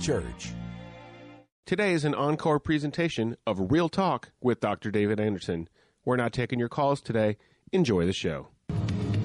[0.00, 0.52] Church.
[1.66, 4.90] Today is an encore presentation of Real Talk with Dr.
[4.90, 5.68] David Anderson.
[6.04, 7.38] We're not taking your calls today.
[7.72, 8.48] Enjoy the show.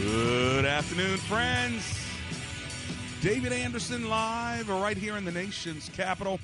[0.00, 1.82] Good afternoon, friends.
[3.20, 6.38] David Anderson live right here in the nation's capital.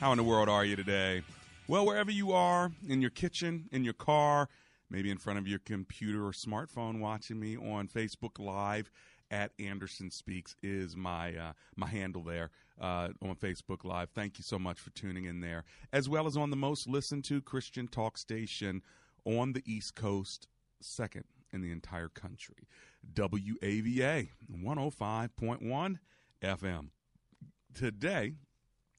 [0.00, 1.22] How in the world are you today?
[1.68, 4.48] Well, wherever you are, in your kitchen, in your car,
[4.90, 8.90] maybe in front of your computer or smartphone watching me on Facebook Live
[9.30, 14.10] at Anderson Speaks is my uh, my handle there uh, on Facebook Live.
[14.10, 17.22] Thank you so much for tuning in there, as well as on the most listened
[17.26, 18.82] to Christian talk station
[19.24, 20.48] on the East Coast,
[20.80, 22.68] second in the entire country,
[23.14, 25.98] WAVA 105.1
[26.42, 26.88] FM.
[27.74, 28.34] Today,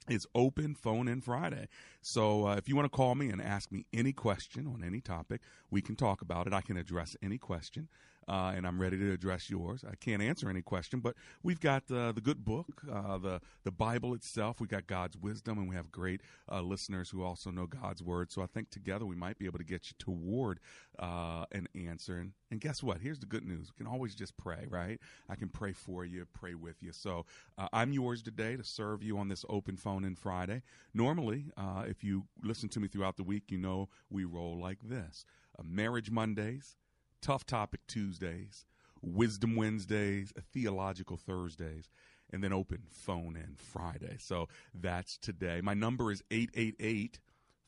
[0.09, 1.67] is open phone in Friday.
[2.01, 5.01] So uh, if you want to call me and ask me any question on any
[5.01, 6.53] topic, we can talk about it.
[6.53, 7.87] I can address any question.
[8.27, 9.83] Uh, and I'm ready to address yours.
[9.89, 13.71] I can't answer any question, but we've got uh, the good book, uh, the the
[13.71, 14.59] Bible itself.
[14.61, 16.21] We got God's wisdom, and we have great
[16.51, 18.31] uh, listeners who also know God's word.
[18.31, 20.59] So I think together we might be able to get you toward
[20.99, 22.17] uh, an answer.
[22.17, 23.01] And, and guess what?
[23.01, 24.99] Here's the good news: we can always just pray, right?
[25.27, 26.91] I can pray for you, pray with you.
[26.91, 27.25] So
[27.57, 30.61] uh, I'm yours today to serve you on this open phone in Friday.
[30.93, 31.45] Normally,
[31.87, 35.25] if you listen to me throughout the week, you know we roll like this:
[35.63, 36.75] Marriage Mondays
[37.21, 38.65] Tough Topic Tuesdays,
[39.01, 41.89] Wisdom Wednesdays, Theological Thursdays,
[42.31, 44.17] and then open phone in Friday.
[44.19, 45.61] So that's today.
[45.61, 47.19] My number is 888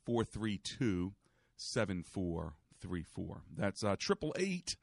[0.05, 1.13] 432
[1.55, 3.41] 7434.
[3.55, 4.75] That's uh, triple eight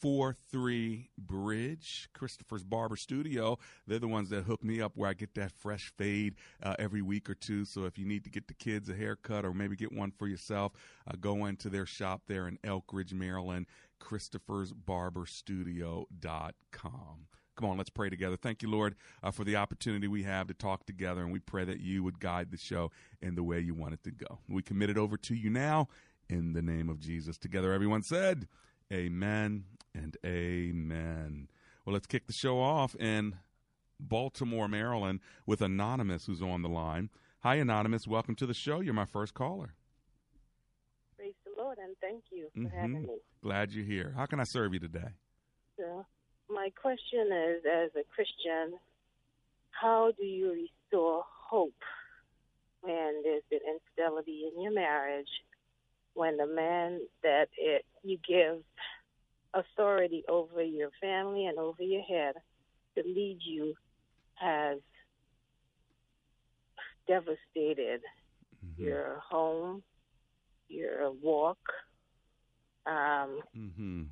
[0.00, 3.58] four three Bridge, Christopher's Barber Studio.
[3.86, 7.02] They're the ones that hook me up where I get that fresh fade uh, every
[7.02, 7.64] week or two.
[7.64, 10.26] So if you need to get the kids a haircut or maybe get one for
[10.26, 10.72] yourself,
[11.08, 13.66] uh, go into their shop there in Elkridge, Maryland,
[13.98, 16.06] Christopher's Barber Studio.com.
[17.56, 18.36] Come on, let's pray together.
[18.36, 21.64] Thank you, Lord, uh, for the opportunity we have to talk together, and we pray
[21.64, 22.90] that you would guide the show
[23.22, 24.40] in the way you want it to go.
[24.46, 25.88] We commit it over to you now
[26.28, 27.38] in the name of Jesus.
[27.38, 28.46] Together, everyone said,
[28.92, 29.64] Amen
[29.94, 31.48] and amen.
[31.84, 33.36] Well, let's kick the show off in
[33.98, 37.10] Baltimore, Maryland, with Anonymous, who's on the line.
[37.40, 38.06] Hi, Anonymous.
[38.06, 38.80] Welcome to the show.
[38.80, 39.74] You're my first caller.
[41.16, 42.76] Praise the Lord, and thank you for mm-hmm.
[42.76, 43.18] having me.
[43.42, 44.12] Glad you're here.
[44.16, 45.08] How can I serve you today?
[46.48, 48.78] My question is as a Christian,
[49.70, 51.74] how do you restore hope
[52.80, 55.28] when there's been infidelity in your marriage?
[56.14, 58.62] When the man that it, you give
[59.52, 62.34] authority over your family and over your head
[62.94, 63.74] to lead you
[64.36, 64.78] has
[67.06, 68.00] devastated
[68.64, 68.82] mm-hmm.
[68.82, 69.82] your home,
[70.68, 71.58] your walk.
[72.86, 74.02] Um, mm-hmm.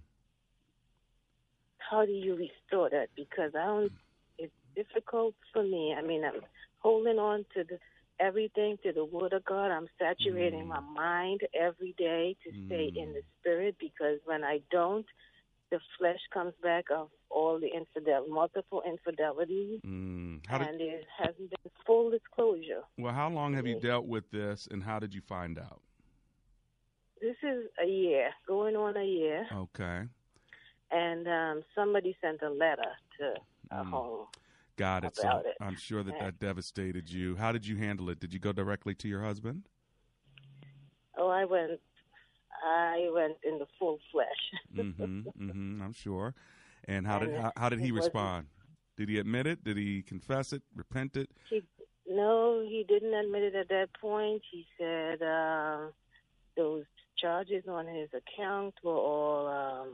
[1.79, 3.09] How do you restore that?
[3.15, 3.93] Because I don't.
[4.39, 5.95] It's difficult for me.
[5.97, 6.41] I mean, I'm
[6.81, 7.79] holding on to the
[8.21, 9.71] everything to the Word of God.
[9.71, 10.69] I'm saturating mm.
[10.69, 12.67] my mind every day to mm.
[12.67, 13.41] stay in the mm.
[13.41, 15.07] Spirit because when I don't,
[15.71, 20.41] the flesh comes back of all the infidel, multiple infidelities, mm.
[20.49, 22.83] and it hasn't been full disclosure.
[22.99, 25.81] Well, how long have you dealt with this, and how did you find out?
[27.25, 29.47] This is a year, going on a year.
[29.51, 30.03] Okay.
[30.91, 32.83] And um, somebody sent a letter
[33.19, 33.35] to
[33.71, 33.91] our mm.
[33.91, 34.27] home.
[34.77, 35.17] Got it.
[35.17, 35.55] So it.
[35.59, 37.35] I'm sure that that devastated you.
[37.37, 38.21] How did you handle it?
[38.21, 39.63] Did you go directly to your husband?
[41.17, 41.81] Oh, I went
[42.63, 44.27] I went in the full flesh.
[44.77, 46.35] mm-hmm, mm-hmm, I'm sure.
[46.87, 48.49] And how and did how, how, did he respond?
[48.99, 49.65] Did he admit it?
[49.65, 50.61] Did he confess it?
[50.77, 51.31] Repent it?
[51.49, 51.63] He,
[52.07, 54.43] no, he didn't admit it at that point.
[54.53, 55.87] He said uh,
[56.55, 56.85] those
[57.21, 59.89] charges on his account were all um,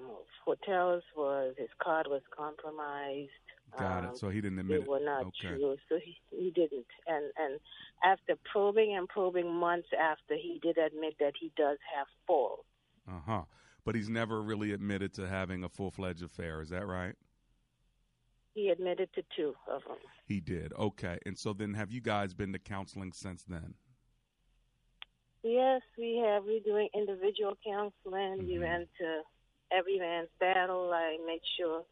[0.45, 1.03] hotels.
[1.17, 3.31] Was his card was compromised.
[3.79, 4.19] Got um, it.
[4.19, 5.27] So he didn't admit They were not.
[5.27, 5.57] Okay.
[5.57, 6.87] true, so he, he didn't.
[7.07, 7.61] And and
[8.05, 12.65] after probing and probing months after, he did admit that he does have faults.
[13.09, 13.43] Uh huh.
[13.85, 16.61] But he's never really admitted to having a full fledged affair.
[16.61, 17.15] Is that right?
[18.55, 19.97] He admitted to two of them.
[20.27, 20.73] He did.
[20.79, 21.19] Okay.
[21.25, 23.75] And so then, have you guys been to counseling since then?
[25.43, 26.45] Yes, we have.
[26.45, 28.47] We're doing individual counseling.
[28.47, 28.61] We Mhm.
[28.61, 29.23] went to
[29.71, 30.93] every man's battle.
[30.93, 31.85] I made sure,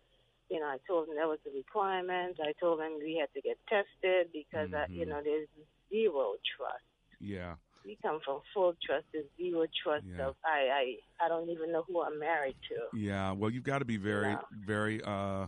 [0.51, 2.39] you know, I told them that was a requirement.
[2.41, 5.09] I told them we had to get tested because, I, you Mhm.
[5.09, 5.49] know, there's
[5.89, 6.85] zero trust.
[7.21, 7.57] Yeah.
[7.85, 9.07] We come from full trust.
[9.13, 10.05] There's zero trust.
[10.05, 10.27] Yeah.
[10.27, 12.89] Of I, I, I don't even know who I'm married to.
[12.93, 13.33] Yeah.
[13.33, 15.47] Well, you've got to be very, very uh,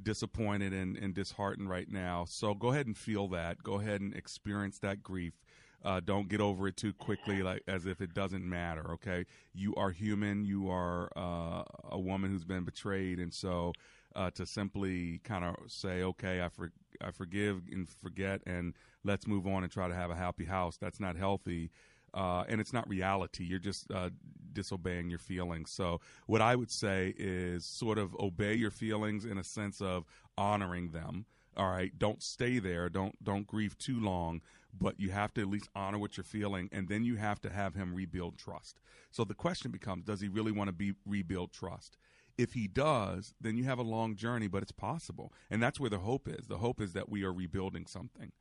[0.00, 2.24] disappointed and, and disheartened right now.
[2.24, 3.62] So go ahead and feel that.
[3.62, 5.34] Go ahead and experience that grief.
[5.84, 8.92] Uh, don't get over it too quickly, like as if it doesn't matter.
[8.92, 10.44] Okay, you are human.
[10.44, 13.72] You are uh, a woman who's been betrayed, and so
[14.14, 18.74] uh, to simply kind of say, "Okay, I for, I forgive and forget, and
[19.04, 21.70] let's move on and try to have a happy house," that's not healthy.
[22.14, 23.42] Uh, and it's not reality.
[23.42, 24.10] You're just uh,
[24.52, 25.70] disobeying your feelings.
[25.70, 30.04] So, what I would say is sort of obey your feelings in a sense of
[30.36, 31.24] honoring them.
[31.56, 32.88] All right, don't stay there.
[32.88, 34.42] Don't don't grieve too long,
[34.72, 37.50] but you have to at least honor what you're feeling, and then you have to
[37.50, 38.80] have him rebuild trust.
[39.10, 41.96] So the question becomes: Does he really want to be rebuild trust?
[42.38, 45.90] If he does, then you have a long journey, but it's possible, and that's where
[45.90, 46.46] the hope is.
[46.46, 48.32] The hope is that we are rebuilding something.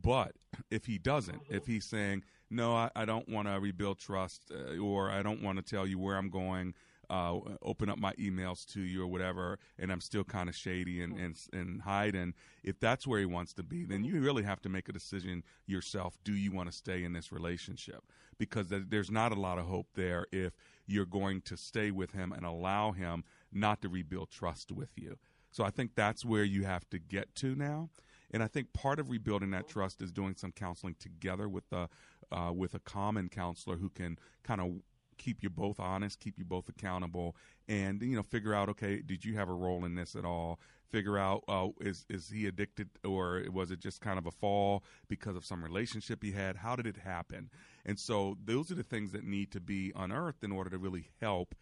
[0.00, 0.32] But
[0.70, 4.78] if he doesn't, if he's saying, no, I, I don't want to rebuild trust, uh,
[4.78, 6.74] or I don't want to tell you where I'm going,
[7.10, 11.02] uh, open up my emails to you or whatever, and I'm still kind of shady
[11.02, 14.60] and, and, and hiding, if that's where he wants to be, then you really have
[14.62, 16.16] to make a decision yourself.
[16.24, 18.02] Do you want to stay in this relationship?
[18.38, 20.52] Because there's not a lot of hope there if
[20.86, 25.18] you're going to stay with him and allow him not to rebuild trust with you.
[25.50, 27.88] So I think that's where you have to get to now.
[28.30, 31.88] And I think part of rebuilding that trust is doing some counseling together with a
[32.32, 34.72] uh, with a common counselor who can kind of
[35.18, 37.36] keep you both honest, keep you both accountable,
[37.68, 40.60] and you know figure out okay, did you have a role in this at all?
[40.90, 44.84] Figure out uh, is is he addicted or was it just kind of a fall
[45.08, 46.56] because of some relationship he had?
[46.56, 47.50] How did it happen?
[47.84, 51.08] And so those are the things that need to be unearthed in order to really
[51.20, 51.54] help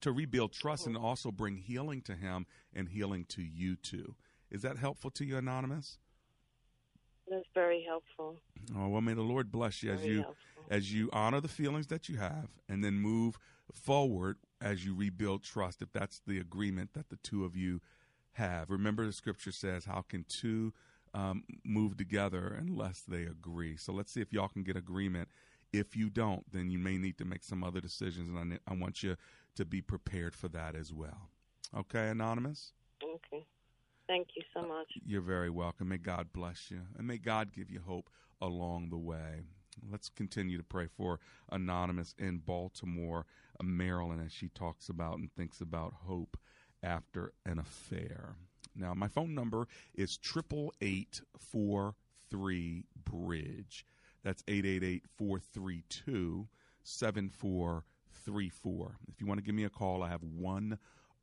[0.00, 4.14] to rebuild trust and also bring healing to him and healing to you too.
[4.50, 5.98] Is that helpful to you, Anonymous?
[7.28, 8.40] That's very helpful.
[8.76, 10.57] Oh well, may the Lord bless you as you helpful.
[10.68, 13.38] As you honor the feelings that you have, and then move
[13.72, 15.82] forward as you rebuild trust.
[15.82, 17.80] If that's the agreement that the two of you
[18.32, 20.72] have, remember the Scripture says, "How can two
[21.14, 25.28] um, move together unless they agree?" So let's see if y'all can get agreement.
[25.72, 28.74] If you don't, then you may need to make some other decisions, and I, I
[28.74, 29.16] want you
[29.56, 31.28] to be prepared for that as well.
[31.76, 32.72] Okay, Anonymous.
[33.02, 33.44] Okay.
[34.06, 34.86] Thank you so much.
[35.04, 35.88] You're very welcome.
[35.88, 36.80] May God bless you.
[36.96, 38.08] And may God give you hope
[38.40, 39.44] along the way.
[39.90, 41.20] Let's continue to pray for
[41.50, 43.26] Anonymous in Baltimore,
[43.60, 46.38] uh, Maryland, as she talks about and thinks about hope
[46.82, 48.36] after an affair.
[48.74, 51.96] Now, my phone number is triple eight four
[52.30, 53.84] three bridge.
[54.22, 56.48] That's 888 432
[56.82, 58.98] 7434.
[59.08, 60.78] If you want to give me a call, I have one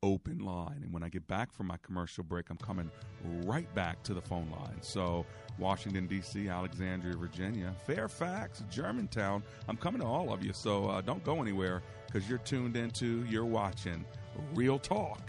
[0.06, 0.80] open line.
[0.82, 2.90] And when I get back from my commercial break, I'm coming
[3.44, 4.78] right back to the phone line.
[4.80, 5.26] So,
[5.58, 10.52] Washington, D.C., Alexandria, Virginia, Fairfax, Germantown, I'm coming to all of you.
[10.52, 14.04] So, uh, don't go anywhere because you're tuned into, you're watching
[14.54, 15.20] Real Talk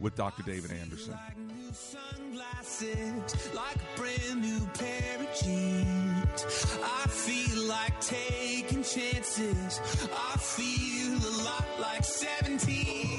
[0.00, 0.42] with Dr.
[0.42, 1.12] David Anderson.
[1.12, 6.78] Like new sunglasses, like a brand new pair of jeans.
[6.82, 9.80] I feel like taking chances.
[10.12, 13.11] I feel a lot like 17.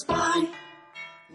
[0.00, 0.46] Spy.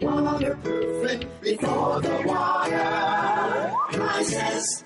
[0.00, 4.84] Waterproofing before the water rises.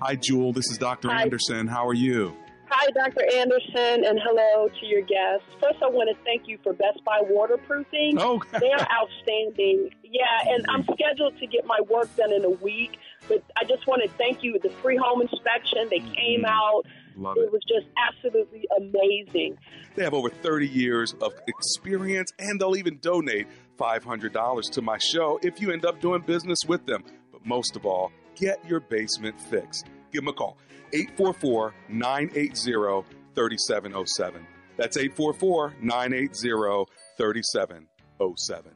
[0.00, 0.52] Hi, Jewel.
[0.52, 1.08] This is Dr.
[1.08, 1.22] Hi.
[1.22, 1.68] Anderson.
[1.68, 2.36] How are you?
[2.68, 3.22] Hi, Dr.
[3.36, 5.46] Anderson, and hello to your guests.
[5.62, 8.18] First, I want to thank you for Best Buy waterproofing.
[8.18, 9.90] Oh, They are outstanding.
[10.02, 13.86] Yeah, and I'm scheduled to get my work done in a week, but I just
[13.86, 14.58] want to thank you.
[14.60, 16.48] The free home inspection, they came mm.
[16.48, 16.82] out.
[17.16, 17.52] Love It it.
[17.52, 19.56] was just absolutely amazing.
[19.96, 23.46] They have over 30 years of experience, and they'll even donate
[23.78, 27.04] $500 to my show if you end up doing business with them.
[27.32, 29.86] But most of all, get your basement fixed.
[30.12, 30.56] Give them a call
[30.92, 34.46] 844 980 3707.
[34.76, 38.72] That's 844 980 3707.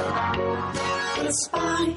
[0.00, 1.96] The Spy.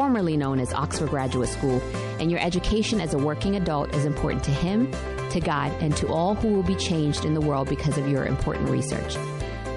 [0.00, 1.78] formerly known as Oxford Graduate School,
[2.20, 4.90] and your education as a working adult is important to him,
[5.28, 8.24] to God, and to all who will be changed in the world because of your
[8.24, 9.16] important research.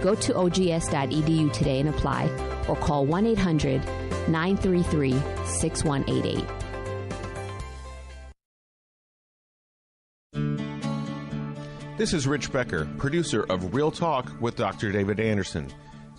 [0.01, 2.29] Go to ogs.edu today and apply,
[2.69, 3.83] or call 1 800
[4.29, 5.11] 933
[5.45, 6.47] 6188.
[11.97, 14.93] This is Rich Becker, producer of Real Talk with Dr.
[14.93, 15.69] David Anderson.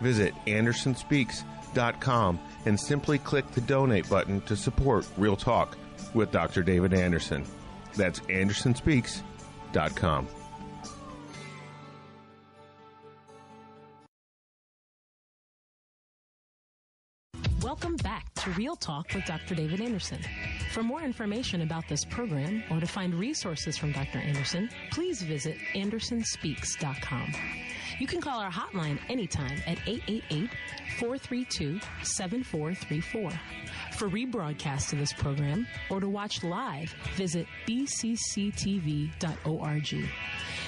[0.00, 5.76] Visit AndersonSpeaks.com and simply click the donate button to support Real Talk
[6.14, 6.62] with Dr.
[6.62, 7.44] David Anderson.
[7.94, 10.28] That's AndersonSpeaks.com.
[17.62, 19.54] Welcome back to Real Talk with Dr.
[19.54, 20.18] David Anderson.
[20.72, 24.18] For more information about this program or to find resources from Dr.
[24.18, 27.34] Anderson, please visit AndersonSpeaks.com.
[28.00, 30.48] You can call our hotline anytime at 888
[30.98, 33.30] 432 7434.
[33.92, 39.10] For rebroadcast of this program or to watch live, visit bcctv.org.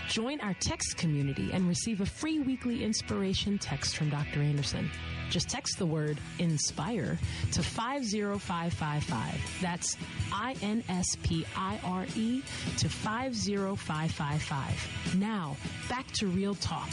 [0.09, 4.41] Join our text community and receive a free weekly inspiration text from Dr.
[4.41, 4.91] Anderson.
[5.31, 7.17] Just text the word INSPIRE
[7.53, 9.59] to 50555.
[9.63, 9.97] That's
[10.33, 12.43] I N S P I R E
[12.77, 15.15] to 50555.
[15.17, 15.57] Now,
[15.89, 16.91] back to Real Talk.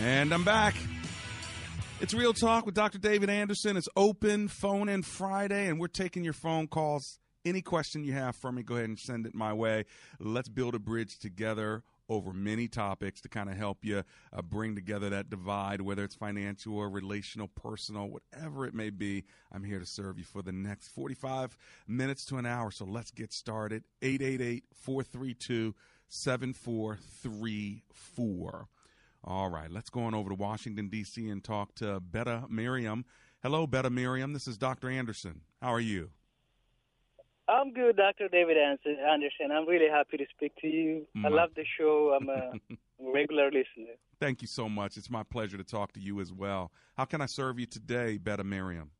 [0.00, 0.74] And I'm back.
[2.00, 2.98] It's Real Talk with Dr.
[2.98, 3.76] David Anderson.
[3.76, 7.18] It's open phone in Friday, and we're taking your phone calls.
[7.44, 9.84] Any question you have for me, go ahead and send it my way.
[10.20, 14.76] Let's build a bridge together over many topics to kind of help you uh, bring
[14.76, 19.24] together that divide, whether it's financial or relational, personal, whatever it may be.
[19.50, 22.70] I'm here to serve you for the next 45 minutes to an hour.
[22.70, 23.82] So let's get started.
[24.02, 25.74] 888 432
[26.06, 28.68] 7434.
[29.28, 31.28] All right, let's go on over to Washington, D.C.
[31.28, 33.04] and talk to Betta Miriam.
[33.42, 34.32] Hello, Betta Miriam.
[34.32, 34.88] This is Dr.
[34.88, 35.42] Anderson.
[35.60, 36.08] How are you?
[37.46, 38.28] I'm good, Dr.
[38.28, 39.50] David Anderson.
[39.52, 41.06] I'm really happy to speak to you.
[41.22, 42.16] I love the show.
[42.18, 42.52] I'm a
[43.12, 43.96] regular listener.
[44.18, 44.96] Thank you so much.
[44.96, 46.72] It's my pleasure to talk to you as well.
[46.96, 48.92] How can I serve you today, Betta Miriam?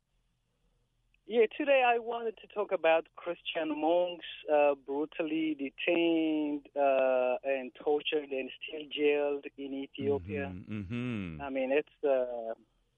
[1.31, 8.31] Yeah, today I wanted to talk about Christian monks uh, brutally detained uh, and tortured
[8.31, 10.51] and still jailed in Ethiopia.
[10.71, 11.43] Mm-hmm.
[11.43, 12.55] I mean, it's uh,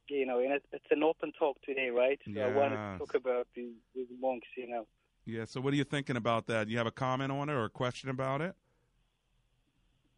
[0.09, 2.21] you know, and it's, it's an open talk today, right?
[2.33, 4.47] So I wanted to talk about these, these monks.
[4.57, 4.87] You know,
[5.27, 6.69] Yeah, so what are you thinking about that?
[6.69, 8.55] You have a comment on it or a question about it?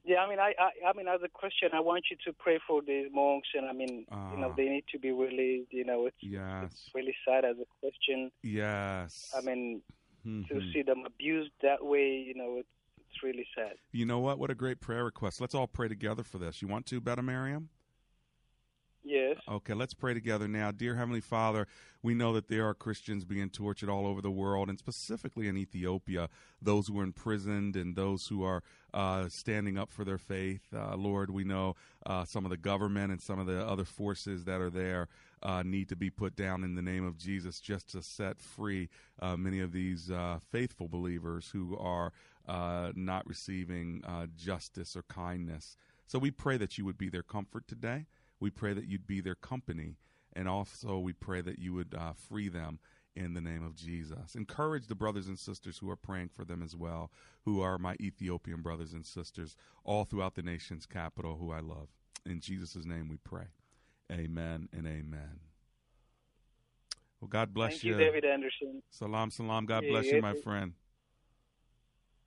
[0.05, 0.19] Yeah.
[0.19, 2.83] I mean, I, I, I mean, as a Christian, I want you to pray for
[2.83, 4.55] these monks, and I mean, you know, Ah.
[4.57, 5.73] they need to be released.
[5.73, 6.65] You know, it's Yes.
[6.73, 8.31] it's really sad as a Christian.
[8.43, 9.33] Yes.
[9.37, 9.83] I mean,
[10.25, 10.73] to Mhm.
[10.73, 12.69] see them abused that way, you know, it's
[13.11, 13.75] it's really sad.
[13.91, 14.39] You know what?
[14.39, 15.39] What a great prayer request.
[15.41, 16.63] Let's all pray together for this.
[16.63, 17.69] You want to, Betta Miriam?
[19.05, 19.37] Yes.
[19.49, 20.71] Okay, let's pray together now.
[20.71, 21.67] Dear Heavenly Father,
[22.03, 25.57] we know that there are Christians being tortured all over the world, and specifically in
[25.57, 26.29] Ethiopia,
[26.61, 28.63] those who are imprisoned and those who are
[28.95, 30.63] uh, standing up for their faith.
[30.75, 31.75] Uh, Lord, we know
[32.07, 35.09] uh, some of the government and some of the other forces that are there
[35.43, 38.89] uh, need to be put down in the name of Jesus just to set free
[39.21, 42.13] uh, many of these uh, faithful believers who are
[42.95, 44.03] not receiving
[44.37, 45.77] justice or kindness.
[46.07, 48.07] So we pray that you would be their comfort today.
[48.43, 49.97] We pray that you'd be their company
[50.35, 52.81] And also, we pray that you would uh, free them
[53.15, 54.35] in the name of Jesus.
[54.35, 57.11] Encourage the brothers and sisters who are praying for them as well,
[57.45, 61.89] who are my Ethiopian brothers and sisters all throughout the nation's capital, who I love.
[62.27, 63.49] In Jesus' name we pray.
[64.11, 65.41] Amen and amen.
[67.21, 67.93] Well, God bless Thank you.
[67.93, 68.83] you, David Anderson.
[68.91, 69.67] Salam, salam.
[69.67, 70.75] God Yeah, bless you, my friend.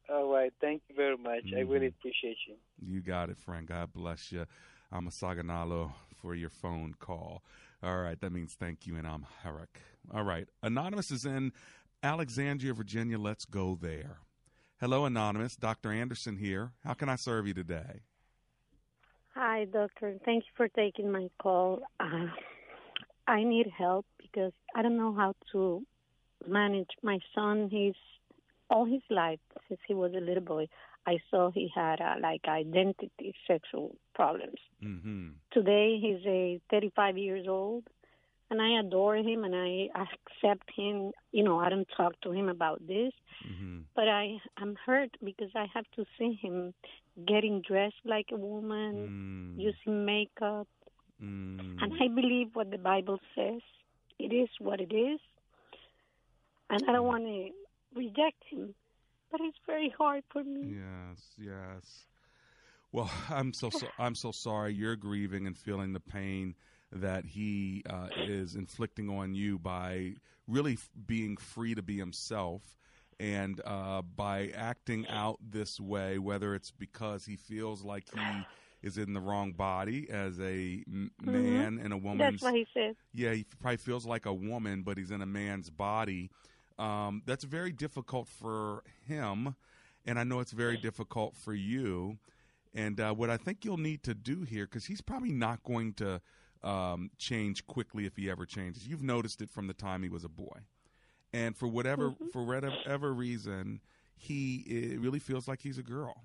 [0.09, 0.53] All right.
[0.61, 1.43] Thank you very much.
[1.55, 1.95] I really Mhm.
[1.99, 2.55] appreciate you.
[2.79, 3.67] You got it, friend.
[3.67, 4.45] God bless you.
[4.95, 7.43] I'm a Saganalo for your phone call.
[7.83, 9.81] All right, that means thank you, and I'm Herrick.
[10.13, 11.51] All right, Anonymous is in
[12.01, 13.19] Alexandria, Virginia.
[13.19, 14.19] Let's go there.
[14.79, 15.57] Hello, Anonymous.
[15.57, 15.91] Dr.
[15.91, 16.71] Anderson here.
[16.85, 18.03] How can I serve you today?
[19.33, 20.15] Hi, doctor.
[20.23, 21.81] Thank you for taking my call.
[21.99, 22.27] Uh,
[23.27, 25.83] I need help because I don't know how to
[26.47, 27.67] manage my son.
[27.69, 27.95] He's
[28.69, 30.69] all his life since he was a little boy.
[31.07, 34.59] I saw he had uh, like identity sexual problems.
[34.83, 35.27] Mm-hmm.
[35.51, 37.83] Today he's a 35 years old,
[38.49, 41.11] and I adore him and I accept him.
[41.31, 43.13] You know, I don't talk to him about this,
[43.47, 43.79] Mm-hmm.
[43.95, 46.73] but I I'm hurt because I have to see him
[47.27, 50.67] getting dressed like a woman, using makeup,
[51.23, 51.81] Mm.
[51.81, 53.61] and I believe what the Bible says.
[54.19, 55.19] It is what it is,
[56.69, 57.49] and I don't want to
[57.95, 58.73] reject him,
[59.37, 60.75] but it's very hard for me.
[60.75, 62.07] Yes, yes.
[62.91, 66.55] Well, I'm so, so I'm so sorry you're grieving and feeling the pain
[66.91, 70.13] that he uh, is inflicting on you by
[70.47, 72.77] really f- being free to be himself
[73.19, 78.45] and uh, by acting out this way, whether it's because he feels like he
[78.81, 81.31] is in the wrong body as a m- Mhm.
[81.31, 82.31] man and a woman.
[82.31, 82.95] That's what he said.
[83.13, 86.29] yeah, he probably feels like a woman, but he's in a man's body.
[86.77, 89.55] Um, that's very difficult for him,
[90.05, 92.17] and I know it's very difficult for you.
[92.73, 95.93] And uh, what I think you'll need to do here, because he's probably not going
[95.93, 96.21] to
[96.63, 98.87] um, change quickly if he ever changes.
[98.87, 100.59] You've noticed it from the time he was a boy,
[101.31, 103.79] and for whatever for whatever reason,
[104.17, 106.23] he it really feels like he's a girl.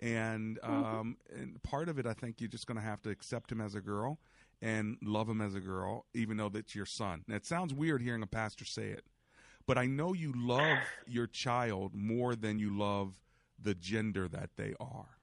[0.00, 3.52] And um, and part of it, I think you're just going to have to accept
[3.52, 4.18] him as a girl
[4.62, 7.24] and love him as a girl, even though that's your son.
[7.26, 9.04] Now, it sounds weird hearing a pastor say it,
[9.66, 13.14] but I know you love your child more than you love
[13.60, 15.18] the gender that they are.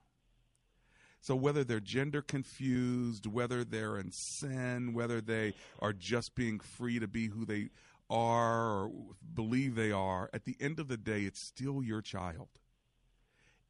[1.22, 7.00] So whether they're gender confused, whether they're in sin, whether they are just being free
[7.00, 7.70] to be who they
[8.10, 8.92] are or
[9.34, 12.48] believe they are, at the end of the day, it's still your child.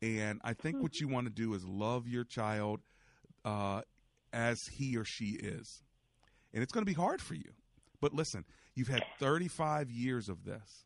[0.01, 2.81] And I think what you want to do is love your child
[3.43, 3.81] uh,
[4.31, 5.83] as he or she is.
[6.53, 7.51] And it's going to be hard for you.
[7.99, 8.45] But listen,
[8.79, 10.85] you've had 35 years of this.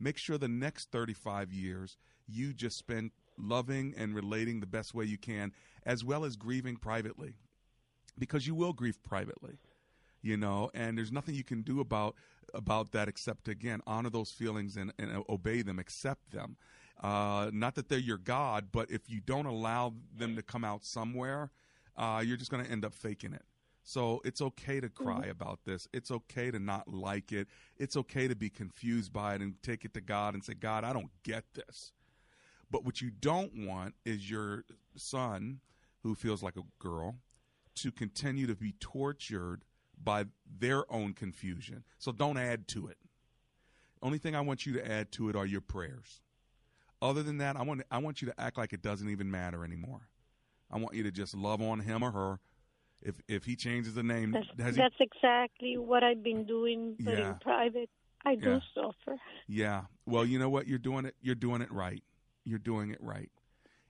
[0.00, 5.04] Make sure the next 35 years you just spend loving and relating the best way
[5.04, 5.52] you can,
[5.84, 7.34] as well as grieving privately.
[8.18, 9.58] Because you will grieve privately,
[10.22, 12.16] you know, and there's nothing you can do about
[12.54, 16.56] about that except again honor those feelings and, and obey them, accept them.
[17.02, 20.84] Uh, not that they're your God, but if you don't allow them to come out
[20.84, 21.50] somewhere,
[21.96, 23.44] uh, you're just going to end up faking it.
[23.88, 25.04] So it's okay to mm-hmm.
[25.04, 25.86] cry about this.
[25.92, 27.46] It's okay to not like it.
[27.78, 30.82] It's okay to be confused by it and take it to God and say, God,
[30.82, 31.92] I don't get this.
[32.68, 34.64] But what you don't want is your
[34.96, 35.60] son,
[36.02, 37.18] who feels like a girl,
[37.76, 39.62] to continue to be tortured
[40.02, 40.24] by
[40.58, 41.84] their own confusion.
[41.98, 42.98] So don't add to it.
[44.02, 46.20] Only thing I want you to add to it are your prayers.
[47.00, 49.64] Other than that, I want I want you to act like it doesn't even matter
[49.64, 50.08] anymore.
[50.72, 52.40] I want you to just love on him or her.
[53.02, 54.82] If if he changes the name, That's, he?
[54.82, 57.30] that's exactly what I've been doing, but Yeah.
[57.32, 57.90] in private,
[58.24, 58.60] I do Yeah.
[58.74, 59.20] suffer.
[59.46, 59.82] Yeah.
[60.06, 60.66] Well, you know what?
[60.66, 61.14] You're doing it.
[61.20, 62.02] You're doing it right.
[62.44, 63.30] You're doing it right,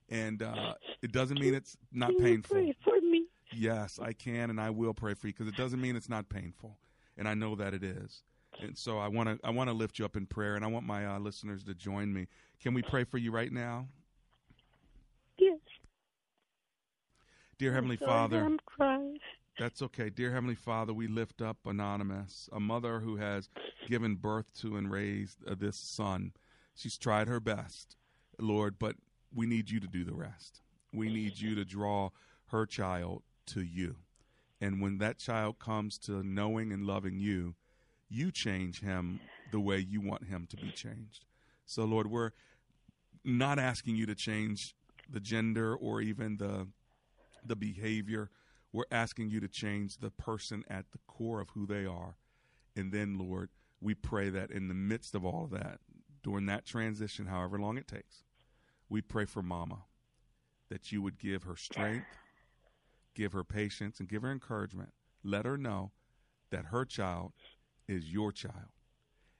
[0.09, 2.57] and uh, it doesn't mean it's not Can you painful.
[2.57, 3.25] pray for me?
[3.51, 6.27] Yes, I can, and I will pray for you because it doesn't mean it's not
[6.27, 6.77] painful,
[7.17, 8.23] and I know that it is.
[8.59, 10.67] And so I want to I want to lift you up in prayer, and I
[10.67, 12.27] want my uh, listeners to join me.
[12.59, 13.87] Can we pray for you right now?
[15.37, 15.59] Yes.
[17.59, 19.17] Dear Heavenly Sorry, Father, I'm crying.
[19.57, 20.11] That's okay.
[20.11, 23.49] Dear Heavenly Father, we lift up Anonymous, a mother who has
[23.87, 26.33] given birth to and raised uh, this son.
[26.75, 27.95] She's tried her best,
[28.37, 28.95] Lord, but
[29.33, 30.61] we need you to do the rest.
[30.93, 32.11] We need you to draw
[32.47, 33.95] her child to you.
[34.61, 37.55] And when that child comes to knowing and loving you,
[38.07, 39.19] you change him
[39.51, 41.25] the way you want him to be changed.
[41.65, 42.31] So, Lord, we're
[43.23, 44.75] not asking you to change
[45.09, 46.67] the gender or even the
[47.45, 48.29] the behavior.
[48.71, 52.17] We're asking you to change the person at the core of who they are.
[52.75, 53.49] And then, Lord,
[53.81, 55.79] we pray that in the midst of all of that,
[56.23, 58.23] during that transition, however long it takes,
[58.89, 59.83] we pray for Mama
[60.69, 62.07] that you would give her strength,
[63.15, 64.89] give her patience, and give her encouragement.
[65.23, 65.91] Let her know
[66.51, 67.33] that her child
[67.87, 68.71] is your child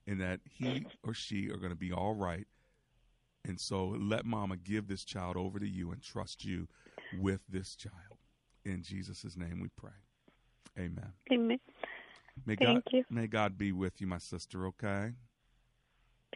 [0.06, 2.48] and that he or she are going to be all right.
[3.46, 6.68] And so let mama give this child over to you and trust you
[7.20, 7.94] with this child.
[8.66, 9.92] In Jesus' name we pray.
[10.78, 11.14] Amen.
[11.32, 11.60] Amen.
[12.46, 13.04] May Thank God, you.
[13.10, 15.14] May God be with you, my sister, okay?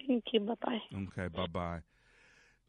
[0.07, 0.39] Thank you.
[0.39, 0.81] Bye bye.
[0.95, 1.81] Okay, bye bye.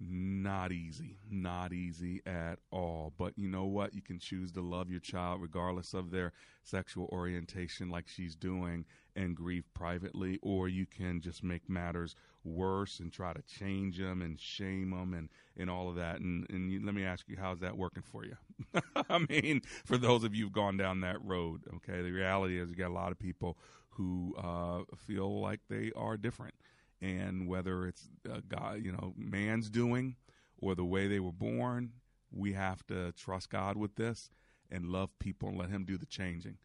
[0.01, 1.19] Not easy.
[1.31, 3.13] Not easy at all.
[3.17, 3.95] But you know what?
[3.95, 6.33] You can choose to love your child regardless of their
[6.65, 8.85] sexual orientation, like she's doing,
[9.15, 14.23] and grieve privately, or you can just make matters worse and try to change them
[14.23, 16.21] and shame them and, and all of that.
[16.21, 18.37] And, and you, let me ask you, how's that working for you?
[19.09, 22.71] I mean, for those of you who've gone down that road, okay, the reality is
[22.71, 23.59] you got a lot of people
[23.91, 26.55] who uh, feel like they are different
[27.01, 30.17] and whether it's a God, you know, man's doing
[30.59, 31.91] or the way they were born,
[32.31, 34.31] we have to trust God with this
[34.71, 36.57] and love people and let Him do the changing.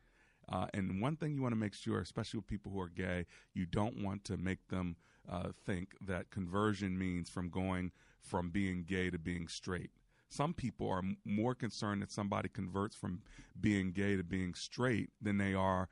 [0.50, 3.26] Uh, and one thing you want to make sure, especially with people who are gay,
[3.54, 4.96] you don't want to make them
[5.30, 9.92] uh, think that conversion means from going from being gay to being straight.
[10.30, 13.22] Some people are m- more concerned that somebody converts from
[13.60, 15.90] being gay to being straight than they are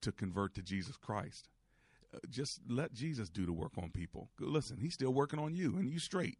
[0.00, 1.48] to convert to Jesus Christ
[2.30, 4.28] just let Jesus do the work on people.
[4.38, 6.38] Listen, he's still working on you and you straight.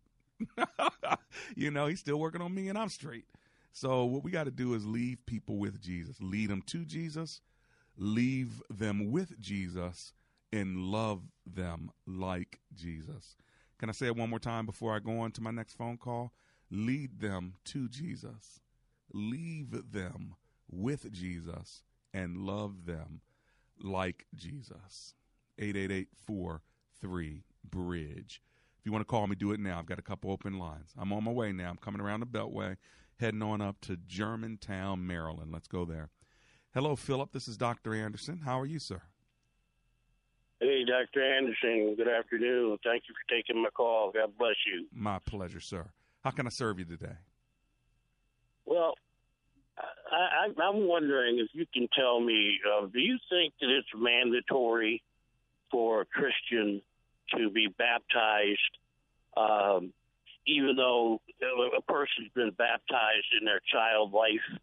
[1.56, 3.24] you know, he's still working on me and I'm straight.
[3.72, 6.16] So what we got to do is leave people with Jesus.
[6.20, 7.40] Lead them to Jesus,
[7.96, 10.12] leave them with Jesus
[10.52, 13.36] and love them like Jesus.
[13.78, 15.98] Can I say it one more time before I go on to my next phone
[15.98, 16.32] call?
[16.70, 18.60] Lead them to Jesus.
[19.12, 20.34] Leave them
[20.70, 23.20] with Jesus and love them
[23.82, 25.14] like Jesus.
[25.58, 26.08] 888
[27.70, 28.42] bridge
[28.78, 29.78] If you want to call me, do it now.
[29.78, 30.92] I've got a couple open lines.
[30.98, 31.70] I'm on my way now.
[31.70, 32.76] I'm coming around the Beltway,
[33.18, 35.52] heading on up to Germantown, Maryland.
[35.52, 36.10] Let's go there.
[36.74, 37.30] Hello, Philip.
[37.30, 37.94] This is Dr.
[37.94, 38.40] Anderson.
[38.44, 39.00] How are you, sir?
[40.58, 41.22] Hey, Dr.
[41.22, 41.94] Anderson.
[41.96, 42.78] Good afternoon.
[42.82, 44.10] Thank you for taking my call.
[44.12, 44.86] God bless you.
[44.92, 45.86] My pleasure, sir.
[46.24, 47.14] How can I serve you today?
[48.66, 48.94] Well,
[50.10, 53.86] I, I, I'm wondering if you can tell me uh, do you think that it's
[53.96, 55.00] mandatory
[55.70, 56.82] for a Christian
[57.36, 58.58] to be baptized,
[59.36, 59.92] um,
[60.44, 61.20] even though
[61.76, 64.60] a person's been baptized in their child life?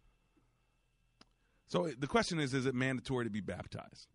[1.72, 4.06] So the question is: Is it mandatory to be baptized?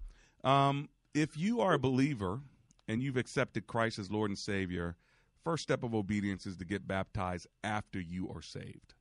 [0.43, 2.41] Um, if you are a believer
[2.87, 4.95] and you've accepted Christ as Lord and Savior,
[5.43, 8.93] first step of obedience is to get baptized after you are saved.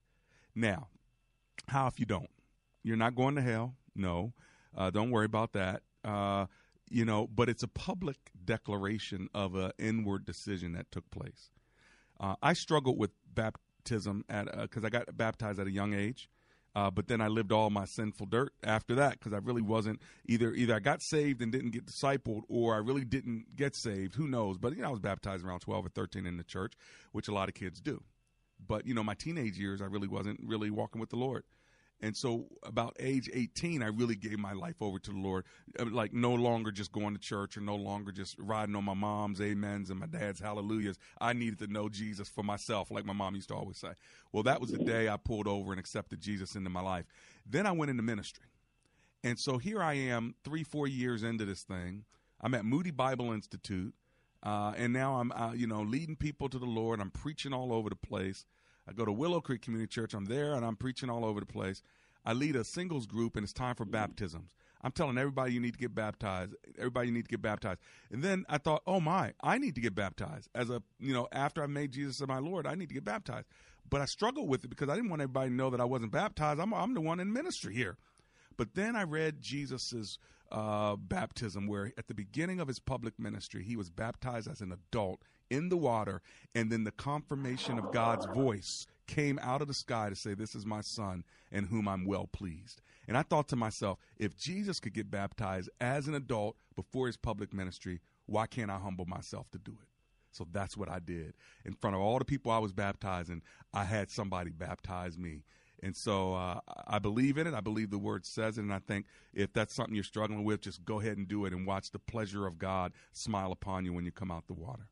[0.54, 0.88] Now,
[1.68, 2.30] how if you don't?
[2.82, 3.74] You're not going to hell.
[3.94, 4.32] No,
[4.74, 5.82] uh, don't worry about that.
[6.02, 6.46] Uh,
[6.88, 11.50] you know, but it's a public declaration of an inward decision that took place.
[12.18, 16.30] Uh, I struggled with baptism at because I got baptized at a young age,
[16.76, 20.02] uh, but then I lived all my sinful dirt after that because I really wasn't
[20.26, 20.52] either.
[20.52, 24.14] Either I got saved and didn't get discipled, or I really didn't get saved.
[24.16, 24.58] Who knows?
[24.58, 26.74] But you know, I was baptized around twelve or thirteen in the church,
[27.12, 28.02] which a lot of kids do.
[28.64, 31.44] But you know, my teenage years, I really wasn't really walking with the Lord.
[32.00, 35.44] And so, about age 18, I really gave my life over to the Lord.
[35.78, 38.94] Uh, like, no longer just going to church or no longer just riding on my
[38.94, 40.98] mom's amens and my dad's hallelujahs.
[41.20, 43.92] I needed to know Jesus for myself, like my mom used to always say.
[44.30, 47.06] Well, that was the day I pulled over and accepted Jesus into my life.
[47.46, 48.44] Then I went into ministry.
[49.24, 52.04] And so here I am, three, four years into this thing.
[52.42, 53.94] I'm at Moody Bible Institute.
[54.42, 57.00] Uh, and now I'm, uh, you know, leading people to the Lord.
[57.00, 58.44] I'm preaching all over the place.
[58.88, 60.14] I go to Willow Creek Community Church.
[60.14, 61.82] I'm there and I'm preaching all over the place.
[62.24, 64.50] I lead a singles group and it's time for baptisms.
[64.82, 66.54] I'm telling everybody you need to get baptized.
[66.78, 67.80] Everybody you need to get baptized.
[68.10, 70.48] And then I thought, oh my, I need to get baptized.
[70.54, 73.46] As a, you know, after I made Jesus my Lord, I need to get baptized.
[73.88, 76.12] But I struggled with it because I didn't want everybody to know that I wasn't
[76.12, 76.60] baptized.
[76.60, 77.96] I'm, I'm the one in ministry here.
[78.56, 80.18] But then I read Jesus's
[80.50, 84.72] uh, baptism, where at the beginning of his public ministry, he was baptized as an
[84.72, 86.22] adult in the water,
[86.54, 90.54] and then the confirmation of God's voice came out of the sky to say, This
[90.54, 92.80] is my son in whom I'm well pleased.
[93.08, 97.16] And I thought to myself, if Jesus could get baptized as an adult before his
[97.16, 99.88] public ministry, why can't I humble myself to do it?
[100.32, 101.34] So that's what I did.
[101.64, 105.44] In front of all the people I was baptizing, I had somebody baptize me.
[105.82, 107.54] And so uh, I believe in it.
[107.54, 108.62] I believe the word says it.
[108.62, 111.52] And I think if that's something you're struggling with, just go ahead and do it
[111.52, 114.88] and watch the pleasure of God smile upon you when you come out the water.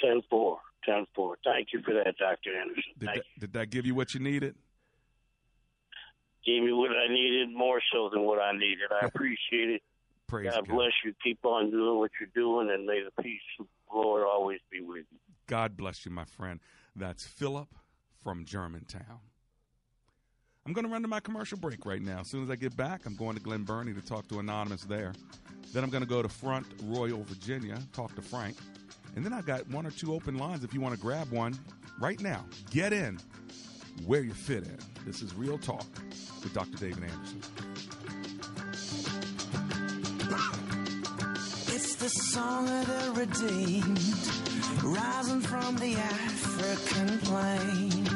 [0.00, 0.58] 10 4.
[0.84, 1.38] 10 4.
[1.44, 2.58] Thank you for that, Dr.
[2.58, 2.82] Anderson.
[2.98, 4.54] Did that, did that give you what you needed?
[6.44, 8.90] Gave me what I needed more so than what I needed.
[9.02, 9.82] I appreciate it.
[10.28, 10.74] Praise God, God.
[10.74, 11.12] bless you.
[11.22, 14.80] Keep on doing what you're doing, and may the peace of the Lord always be
[14.80, 15.18] with you.
[15.46, 16.60] God bless you, my friend.
[16.94, 17.68] That's Philip
[18.22, 19.20] from Germantown.
[20.66, 22.20] I'm going to run to my commercial break right now.
[22.20, 24.82] As soon as I get back, I'm going to Glen Burnie to talk to Anonymous
[24.82, 25.12] there.
[25.72, 28.56] Then I'm going to go to Front Royal, Virginia, talk to Frank.
[29.16, 31.58] And then I got one or two open lines if you want to grab one
[31.98, 32.44] right now.
[32.70, 33.18] Get in
[34.04, 34.78] where you fit in.
[35.06, 35.86] This is Real Talk
[36.42, 36.76] with Dr.
[36.76, 37.40] David Anderson.
[41.68, 43.98] It's the song of the redeemed,
[44.82, 48.06] rising from the African plain.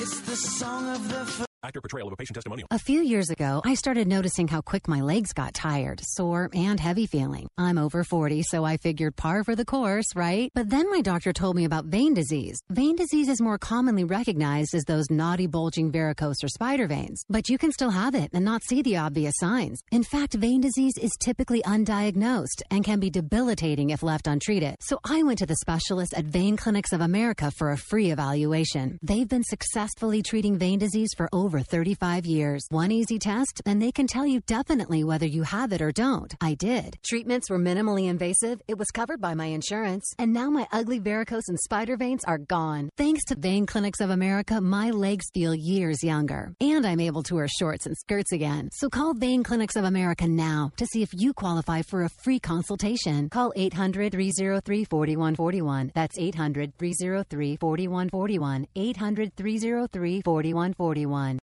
[0.00, 2.68] It's the song of the Actor portrayal of a patient testimonial.
[2.70, 6.78] A few years ago, I started noticing how quick my legs got tired, sore, and
[6.78, 7.48] heavy feeling.
[7.58, 10.52] I'm over 40, so I figured par for the course, right?
[10.54, 12.60] But then my doctor told me about vein disease.
[12.70, 17.48] Vein disease is more commonly recognized as those naughty, bulging varicose or spider veins, but
[17.48, 19.80] you can still have it and not see the obvious signs.
[19.90, 24.76] In fact, vein disease is typically undiagnosed and can be debilitating if left untreated.
[24.78, 29.00] So I went to the specialist at Vein Clinics of America for a free evaluation.
[29.02, 32.64] They've been successfully treating vein disease for over 35 years.
[32.70, 36.34] One easy test, and they can tell you definitely whether you have it or don't.
[36.40, 36.98] I did.
[37.04, 41.48] Treatments were minimally invasive, it was covered by my insurance, and now my ugly varicose
[41.48, 42.90] and spider veins are gone.
[42.96, 47.34] Thanks to Vein Clinics of America, my legs feel years younger, and I'm able to
[47.34, 48.70] wear shorts and skirts again.
[48.72, 52.40] So call Vein Clinics of America now to see if you qualify for a free
[52.40, 53.28] consultation.
[53.28, 55.92] Call 800 303 4141.
[55.94, 58.66] That's 800 303 4141.
[58.74, 61.38] 800 303 4141.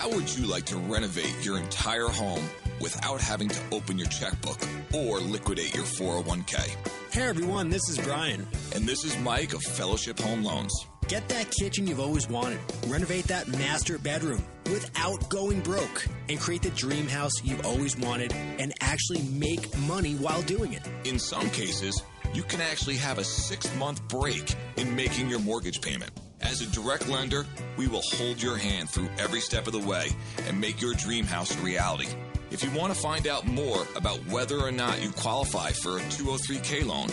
[0.00, 2.42] How would you like to renovate your entire home
[2.80, 4.58] without having to open your checkbook
[4.94, 6.74] or liquidate your 401k?
[7.12, 8.46] Hey everyone, this is Brian.
[8.74, 10.72] And this is Mike of Fellowship Home Loans.
[11.06, 12.60] Get that kitchen you've always wanted.
[12.86, 16.06] Renovate that master bedroom without going broke.
[16.30, 20.88] And create the dream house you've always wanted and actually make money while doing it.
[21.04, 25.80] In some cases, you can actually have a six month break in making your mortgage
[25.80, 26.10] payment.
[26.40, 30.08] As a direct lender, we will hold your hand through every step of the way
[30.46, 32.08] and make your dream house a reality.
[32.50, 36.00] If you want to find out more about whether or not you qualify for a
[36.00, 37.08] 203k loan,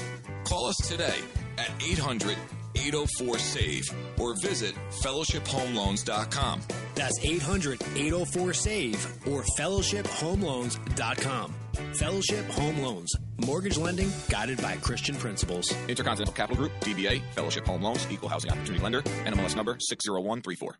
[0.45, 1.19] call us today
[1.57, 2.35] at 800
[2.79, 3.83] 804 SAVE
[4.19, 6.61] or visit fellowshiphomeloans.com.
[6.95, 11.55] That's 800 804 SAVE or fellowshiphomeloans.com.
[11.93, 13.13] Fellowship Home Loans.
[13.45, 15.71] Mortgage lending guided by Christian principles.
[15.87, 20.75] Intercontinental Capital Group, DBA, Fellowship Home Loans, Equal Housing Opportunity Lender, NMLS number 60134.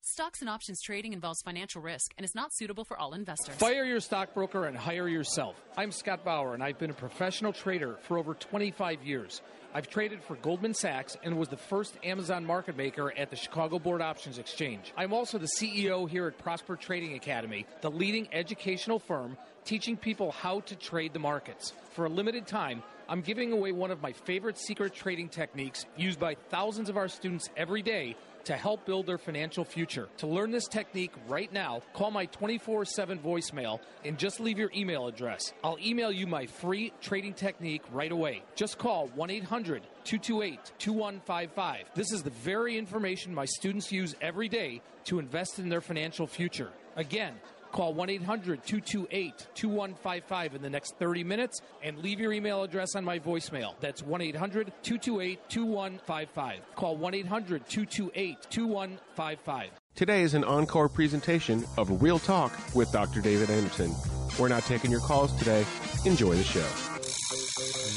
[0.00, 3.54] Stocks and options trading involves financial risk and is not suitable for all investors.
[3.56, 5.56] Fire your stockbroker and hire yourself.
[5.76, 9.42] I'm Scott Bauer, and I've been a professional trader for over 25 years.
[9.74, 13.78] I've traded for Goldman Sachs and was the first Amazon market maker at the Chicago
[13.78, 14.94] Board Options Exchange.
[14.96, 20.32] I'm also the CEO here at Prosper Trading Academy, the leading educational firm teaching people
[20.32, 21.74] how to trade the markets.
[21.92, 26.18] For a limited time, I'm giving away one of my favorite secret trading techniques used
[26.18, 28.16] by thousands of our students every day
[28.48, 30.08] to help build their financial future.
[30.16, 34.70] To learn this technique right now, call my 24 7 voicemail and just leave your
[34.74, 35.52] email address.
[35.62, 38.42] I'll email you my free trading technique right away.
[38.54, 41.90] Just call 1 800 228 2155.
[41.94, 46.26] This is the very information my students use every day to invest in their financial
[46.26, 46.70] future.
[46.96, 47.34] Again,
[47.72, 52.94] Call 1 800 228 2155 in the next 30 minutes and leave your email address
[52.94, 53.74] on my voicemail.
[53.80, 56.74] That's 1 800 228 2155.
[56.74, 59.70] Call 1 800 228 2155.
[59.94, 63.20] Today is an encore presentation of Real Talk with Dr.
[63.20, 63.92] David Anderson.
[64.38, 65.64] We're not taking your calls today.
[66.04, 66.64] Enjoy the show.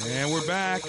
[0.09, 0.81] And we're back.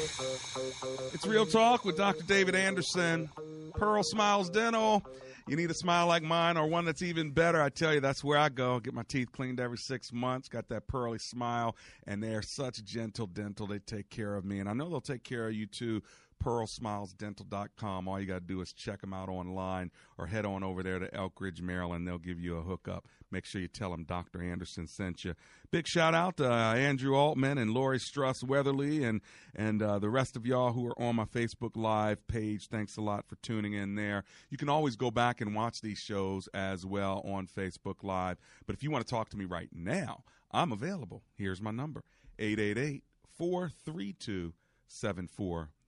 [1.12, 2.24] It's Real Talk with Dr.
[2.24, 3.28] David Anderson,
[3.74, 5.02] Pearl Smiles Dental.
[5.48, 7.60] You need a smile like mine or one that's even better.
[7.60, 8.78] I tell you, that's where I go.
[8.78, 10.48] Get my teeth cleaned every six months.
[10.48, 11.76] Got that pearly smile,
[12.06, 13.66] and they're such gentle dental.
[13.66, 16.02] They take care of me, and I know they'll take care of you too
[16.42, 18.08] pearlsmilesdental.com.
[18.08, 20.98] All you got to do is check them out online or head on over there
[20.98, 22.06] to Elkridge, Maryland.
[22.06, 23.06] They'll give you a hookup.
[23.30, 24.42] Make sure you tell them Dr.
[24.42, 25.34] Anderson sent you.
[25.70, 29.20] Big shout out to uh, Andrew Altman and Lori Struss Weatherly and
[29.54, 32.68] and uh, the rest of y'all who are on my Facebook Live page.
[32.70, 34.24] Thanks a lot for tuning in there.
[34.50, 38.36] You can always go back and watch these shows as well on Facebook Live.
[38.66, 41.22] But if you want to talk to me right now, I'm available.
[41.36, 42.04] Here's my number
[42.38, 43.02] 888
[43.38, 44.52] 432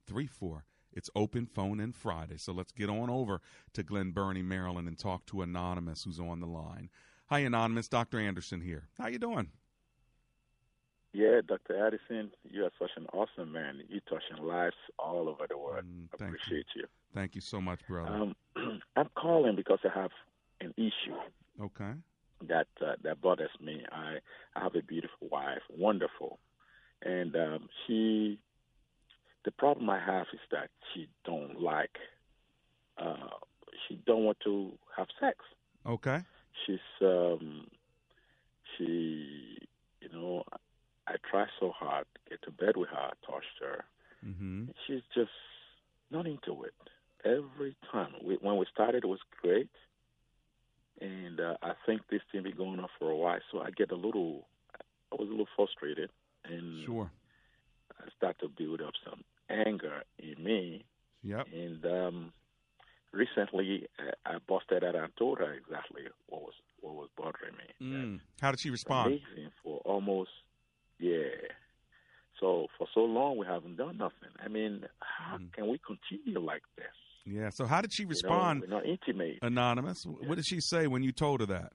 [0.09, 0.65] 7434.
[0.93, 2.37] It's open phone and Friday.
[2.37, 3.41] So let's get on over
[3.73, 6.89] to Glen Burnie, Maryland and talk to Anonymous who's on the line.
[7.27, 7.89] Hi, Anonymous.
[7.89, 8.21] Dr.
[8.21, 8.89] Anderson here.
[8.99, 9.49] How you doing?
[11.13, 11.87] Yeah, Dr.
[11.87, 13.81] Addison, you are such an awesome man.
[13.89, 15.85] You're touching lives all over the world.
[15.85, 16.85] Mm, I appreciate you.
[17.15, 18.13] Thank you so much, brother.
[18.13, 18.37] Um,
[18.97, 20.11] I'm calling because I have
[20.61, 21.15] an issue
[21.63, 21.93] okay.
[22.49, 23.85] that uh, that bothers me.
[23.93, 24.17] I
[24.57, 26.41] I have a beautiful wife, wonderful,
[27.03, 28.34] and um, she.
[29.65, 31.97] Problem I have is that she don't like
[32.99, 33.31] uh,
[33.89, 35.39] she don't want to have sex.
[35.87, 36.21] Okay.
[36.67, 37.69] She's um,
[38.77, 39.57] she,
[40.03, 40.45] you know,
[41.09, 43.85] I try so hard to get to bed with her, touched her.
[44.27, 44.65] Mm-hmm.
[44.87, 45.31] She's just
[46.11, 46.75] not into it.
[47.25, 49.71] Every time we, when we started, it was great,
[51.01, 53.41] and uh, I think this thing be going on for a while.
[53.51, 54.47] So I get a little,
[55.11, 56.11] I was a little frustrated,
[56.45, 57.11] and Sure.
[57.99, 59.25] I start to build up some
[59.67, 60.85] anger in me.
[61.23, 61.47] Yep.
[61.53, 62.33] And um,
[63.13, 63.87] recently,
[64.27, 67.87] I I busted out and told her exactly what was what was bothering me.
[67.87, 68.21] Mm.
[68.41, 69.07] How did she respond?
[69.35, 70.31] Amazing for almost,
[70.99, 71.29] yeah.
[72.41, 74.31] So for so long we haven't done nothing.
[74.45, 75.53] I mean, how Mm.
[75.53, 76.87] can we continue like this?
[77.25, 77.49] Yeah.
[77.51, 78.63] So how did she respond?
[78.63, 79.39] You know, we're not intimate.
[79.41, 80.05] Anonymous.
[80.05, 81.73] What did she say when you told her that?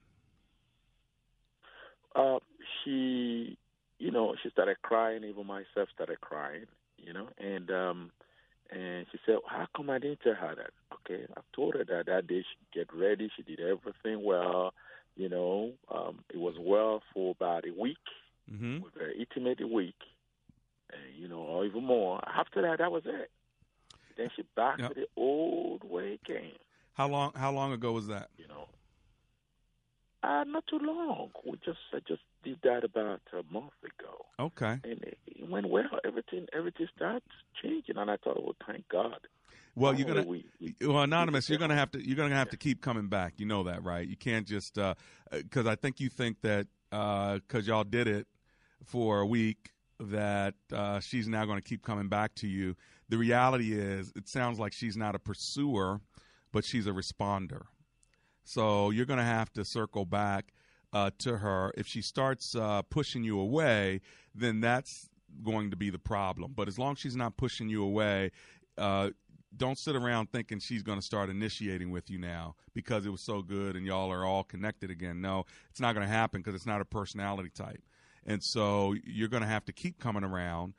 [2.15, 2.39] Uh,
[2.84, 3.58] she,
[3.98, 5.24] you know, she started crying.
[5.24, 6.65] Even myself started crying.
[7.60, 8.12] And um,
[8.72, 12.06] and she said, "How come I didn't tell her that?" Okay, I told her that
[12.06, 13.30] that day she get ready.
[13.36, 14.74] She did everything well.
[15.15, 17.98] You know, um, it was well for about a week.
[18.52, 18.78] Mm-hmm.
[19.19, 19.95] Intimate a week,
[20.91, 22.22] and you know, or even more.
[22.28, 23.30] After that, that was it.
[24.17, 24.89] Then she back Yep.
[24.89, 26.52] to the old way again.
[26.93, 27.32] How long?
[27.36, 28.30] How long ago was that?
[28.38, 28.67] You know,
[30.24, 31.32] uh, not too long.
[31.45, 34.80] We just I just did that about a month ago, Okay.
[34.84, 36.00] and it, it went well.
[36.06, 37.24] Everything everything started
[37.62, 39.19] changing, and I thought, well, thank God.
[39.76, 40.30] Well, Not you're only gonna
[40.62, 41.50] we, well, anonymous.
[41.50, 42.08] You're gonna have to.
[42.08, 43.34] You're gonna have to keep coming back.
[43.38, 44.08] You know that, right?
[44.08, 44.78] You can't just
[45.32, 48.28] because I think you think that because y'all did it
[48.84, 52.76] for a week that uh, she's now going to keep coming back to you.
[53.10, 56.00] The reality is, it sounds like she's not a pursuer,
[56.52, 57.63] but she's a responder.
[58.43, 60.54] So you're going to have to circle back
[60.93, 61.74] uh, to her.
[61.78, 64.02] If she starts uh, pushing you away,
[64.34, 65.10] then that's
[65.43, 66.54] going to be the problem.
[66.56, 68.32] But as long as she's not pushing you away,
[68.78, 69.10] uh,
[69.56, 73.22] don't sit around thinking she's going to start initiating with you now because it was
[73.22, 75.22] so good and y'all are all connected again.
[75.22, 77.82] No, it's not going to happen because it's not a personality type.
[78.26, 80.74] And so you're going to have to keep coming around,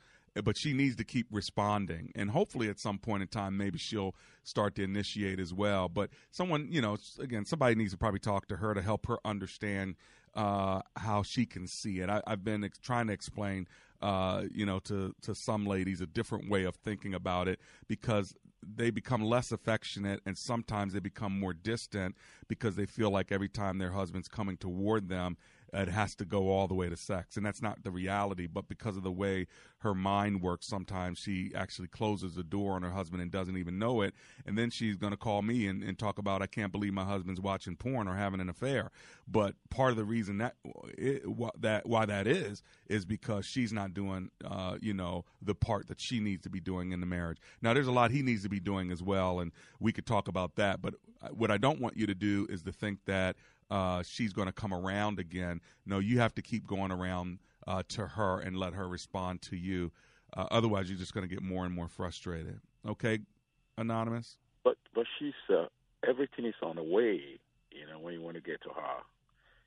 [0.44, 2.12] but she needs to keep responding.
[2.14, 5.88] And hopefully at some point in time, maybe she'll start to initiate as well.
[5.88, 9.18] But someone, you know, again, somebody needs to probably talk to her to help her
[9.24, 9.96] understand
[10.34, 12.08] uh, how she can see it.
[12.08, 13.66] I, I've been ex- trying to explain,
[14.00, 18.34] uh, you know, to, to some ladies a different way of thinking about it because
[18.62, 22.14] they become less affectionate and sometimes they become more distant
[22.48, 25.36] because they feel like every time their husband's coming toward them,
[25.72, 27.36] it has to go all the way to sex.
[27.36, 29.46] And that's not the reality, but because of the way
[29.78, 33.78] her mind works, sometimes she actually closes the door on her husband and doesn't even
[33.78, 34.14] know it.
[34.44, 37.04] And then she's going to call me and, and talk about, I can't believe my
[37.04, 38.90] husband's watching porn or having an affair.
[39.28, 40.56] But part of the reason that,
[40.98, 41.24] it,
[41.60, 46.00] that why that is, is because she's not doing, uh, you know, the part that
[46.00, 47.38] she needs to be doing in the marriage.
[47.62, 50.28] Now, there's a lot he needs to be doing as well, and we could talk
[50.28, 50.82] about that.
[50.82, 53.36] But uh, what I don't want you to do is to think that
[53.70, 55.60] uh, she's going to come around again.
[55.86, 59.56] No, you have to keep going around uh, to her and let her respond to
[59.56, 59.92] you.
[60.36, 62.60] Uh, otherwise, you're just going to get more and more frustrated.
[62.86, 63.20] Okay,
[63.78, 64.36] anonymous.
[64.64, 65.66] But but she's uh,
[66.08, 67.20] everything is on the way.
[67.70, 68.98] You know, when you want to get to her,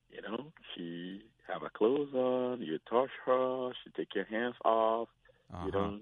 [0.09, 2.61] you know, she have her clothes on.
[2.61, 3.71] You touch her.
[3.83, 5.09] She take your hands off.
[5.53, 5.65] Uh-huh.
[5.65, 5.99] You know,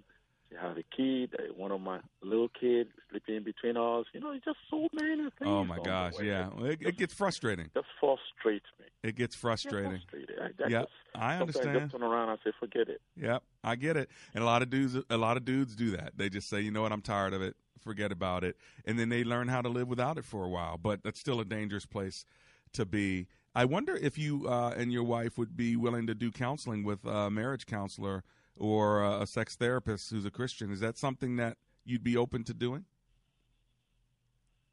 [0.60, 1.36] have a kid.
[1.56, 4.06] One of my little kids sleeping in between us.
[4.14, 5.32] You know, it's just so many things.
[5.42, 7.70] Oh my gosh, yeah, it, it gets frustrating.
[7.74, 8.86] Just frustrates me.
[9.04, 10.02] It gets frustrating.
[10.42, 11.80] I, I Yeah, just, I understand.
[11.80, 13.02] Just turn around and say, forget it.
[13.16, 14.10] Yep, I get it.
[14.34, 16.14] And a lot of dudes, a lot of dudes do that.
[16.18, 17.56] They just say, you know what, I'm tired of it.
[17.82, 20.78] Forget about it, and then they learn how to live without it for a while.
[20.78, 22.26] But that's still a dangerous place
[22.74, 23.28] to be.
[23.56, 27.04] I wonder if you uh, and your wife would be willing to do counseling with
[27.06, 28.24] a marriage counselor
[28.62, 30.71] or a sex therapist who's a Christian.
[30.71, 32.86] Is that something that you'd be open to doing?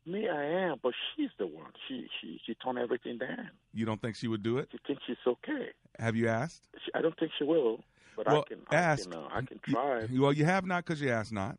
[0.04, 1.72] Me, I am, but she's the one.
[1.86, 3.50] She she she turned everything down.
[3.72, 4.68] You don't think she would do it?
[4.72, 5.70] She thinks she's okay.
[5.98, 6.68] Have you asked?
[6.84, 7.82] She, I don't think she will,
[8.16, 9.08] but well, I can ask.
[9.08, 10.02] I can, uh, I can try.
[10.04, 11.58] You- well, you have not because you asked not.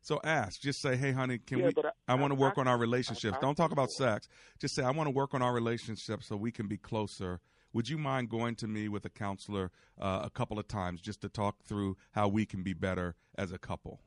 [0.00, 0.60] So ask.
[0.60, 1.82] Just say, "Hey, honey, can Yeah, we?
[1.82, 3.36] I- I, want to work on our relationships.
[3.40, 4.28] Don't talk about sex.
[4.58, 7.40] Just say, I want to work on our relationship so we can be closer.
[7.72, 11.20] Would you mind going to me with a counselor uh, a couple of times just
[11.20, 14.00] to talk through how we can be better as a couple,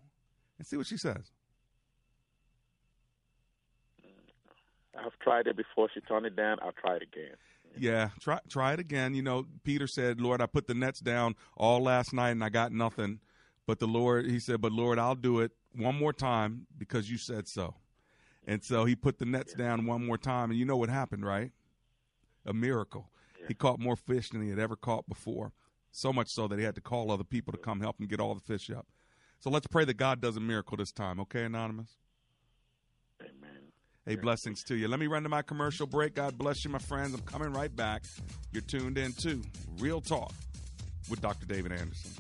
[0.58, 1.32] and see what she says?
[4.98, 5.90] I've tried it before.
[5.94, 6.58] She turned it down.
[6.62, 7.36] I'll try it again.
[7.78, 9.14] Yeah, try try it again.
[9.14, 12.50] You know, Peter said, "Lord, I put the nets down all last night and I
[12.50, 13.20] got nothing."
[13.66, 17.18] But the Lord, he said, "But Lord, I'll do it one more time because you
[17.18, 17.76] said so."
[18.46, 21.26] And so he put the nets down one more time, and you know what happened,
[21.26, 21.52] right?
[22.46, 23.12] A miracle.
[23.52, 25.52] He caught more fish than he had ever caught before.
[25.92, 28.22] So much so that he had to call other people to come help him get
[28.22, 28.88] all the fish up.
[29.40, 31.98] So let's pray that God does a miracle this time, okay, Anonymous?
[33.22, 33.74] Amen.
[34.06, 34.88] Hey, blessings to you.
[34.88, 36.16] Let me run to my commercial break.
[36.16, 37.14] God bless you, my friends.
[37.14, 38.04] I'm coming right back.
[38.54, 39.42] You're tuned in to
[39.80, 40.32] Real Talk
[41.10, 41.46] with Dr.
[41.46, 42.12] David Anderson.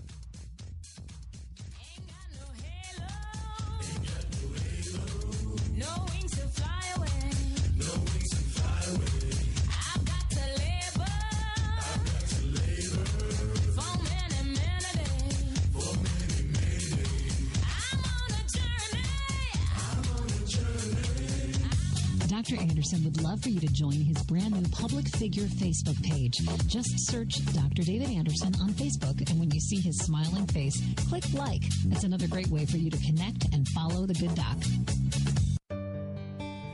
[22.42, 22.60] Dr.
[22.60, 26.40] Anderson would love for you to join his brand new public figure Facebook page.
[26.66, 27.84] Just search Dr.
[27.84, 31.62] David Anderson on Facebook, and when you see his smiling face, click like.
[31.86, 34.58] That's another great way for you to connect and follow the good doc.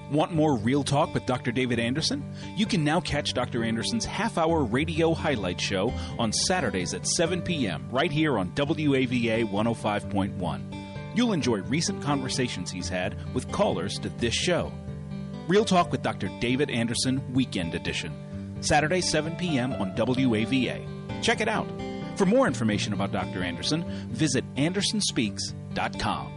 [0.10, 1.52] Want more real talk with Dr.
[1.52, 2.24] David Anderson?
[2.56, 3.66] You can now catch Dr.
[3.66, 7.90] Anderson's half hour radio highlight show on Saturdays at 7 p.m.
[7.92, 11.14] right here on WAVA 105.1.
[11.14, 14.72] You'll enjoy recent conversations he's had with callers to this show.
[15.48, 16.30] Real Talk with Dr.
[16.42, 18.14] David Anderson Weekend Edition.
[18.60, 19.72] Saturday, 7 p.m.
[19.74, 20.86] on WAVA.
[21.22, 21.70] Check it out.
[22.18, 23.44] For more information about Dr.
[23.44, 26.34] Anderson, visit AndersonSpeaks.com.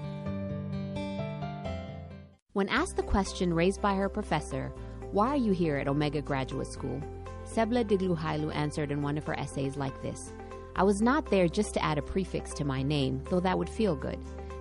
[2.53, 4.73] When asked the question raised by her professor,
[5.11, 7.03] Why are you here at Omega Graduate School?
[7.45, 10.33] Sebla Digluhailu answered in one of her essays like this
[10.77, 13.69] I was not there just to add a prefix to my name, though that would
[13.69, 14.21] feel good.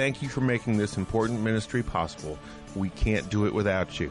[0.00, 2.38] Thank you for making this important ministry possible.
[2.74, 4.10] We can't do it without you.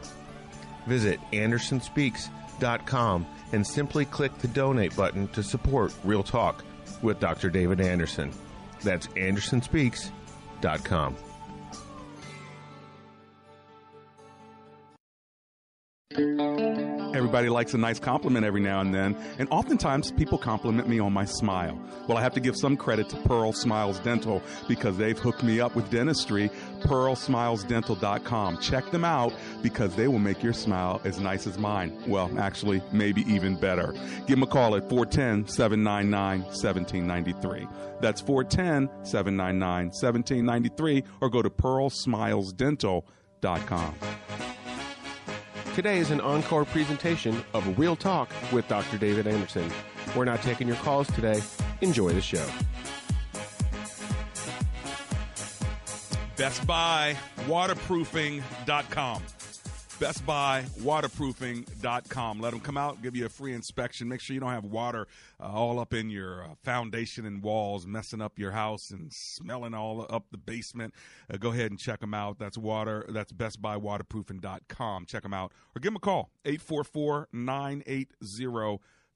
[0.86, 6.64] Visit AndersonSpeaks.com and simply click the donate button to support Real Talk
[7.02, 7.50] with Dr.
[7.50, 8.30] David Anderson.
[8.84, 11.16] That's AndersonSpeaks.com.
[17.12, 21.12] Everybody likes a nice compliment every now and then, and oftentimes people compliment me on
[21.12, 21.76] my smile.
[22.06, 25.58] Well, I have to give some credit to Pearl Smiles Dental because they've hooked me
[25.60, 26.52] up with dentistry.
[26.82, 28.58] PearlSmilesDental.com.
[28.58, 29.32] Check them out
[29.62, 31.98] because they will make your smile as nice as mine.
[32.06, 33.94] Well, actually, maybe even better.
[34.26, 37.66] Give them a call at 410 799 1793.
[38.00, 44.49] That's 410 799 1793 or go to PearlSmilesDental.com.
[45.74, 48.98] Today is an encore presentation of Real Talk with Dr.
[48.98, 49.70] David Anderson.
[50.16, 51.40] We're not taking your calls today.
[51.80, 52.44] Enjoy the show.
[56.36, 57.16] Best Buy
[57.46, 59.22] Waterproofing.com.
[60.00, 62.40] Best Buy Waterproofing.com.
[62.40, 64.08] Let them come out, give you a free inspection.
[64.08, 65.06] Make sure you don't have water
[65.38, 69.74] uh, all up in your uh, foundation and walls, messing up your house and smelling
[69.74, 70.94] all up the basement.
[71.30, 72.38] Uh, go ahead and check them out.
[72.38, 73.04] That's water.
[73.10, 75.04] That's Best Buy Waterproofing.com.
[75.04, 78.08] Check them out or give them a call 844 980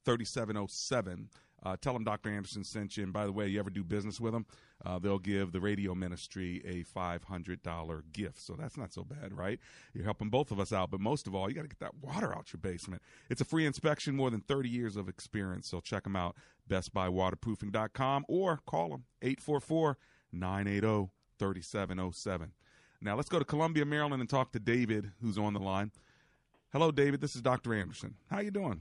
[0.04, 1.30] 3707.
[1.64, 2.28] Uh, tell them Dr.
[2.28, 3.04] Anderson sent you.
[3.04, 4.44] And by the way, you ever do business with them,
[4.84, 8.40] uh, they'll give the radio ministry a $500 gift.
[8.40, 9.58] So that's not so bad, right?
[9.92, 10.90] You're helping both of us out.
[10.90, 13.02] But most of all, you got to get that water out your basement.
[13.30, 15.68] It's a free inspection, more than 30 years of experience.
[15.68, 16.36] So check them out,
[16.68, 19.98] bestbuywaterproofing.com, or call them 844
[20.32, 22.52] 980 3707.
[23.00, 25.90] Now let's go to Columbia, Maryland, and talk to David, who's on the line.
[26.72, 27.20] Hello, David.
[27.20, 27.74] This is Dr.
[27.74, 28.14] Anderson.
[28.30, 28.80] How you doing?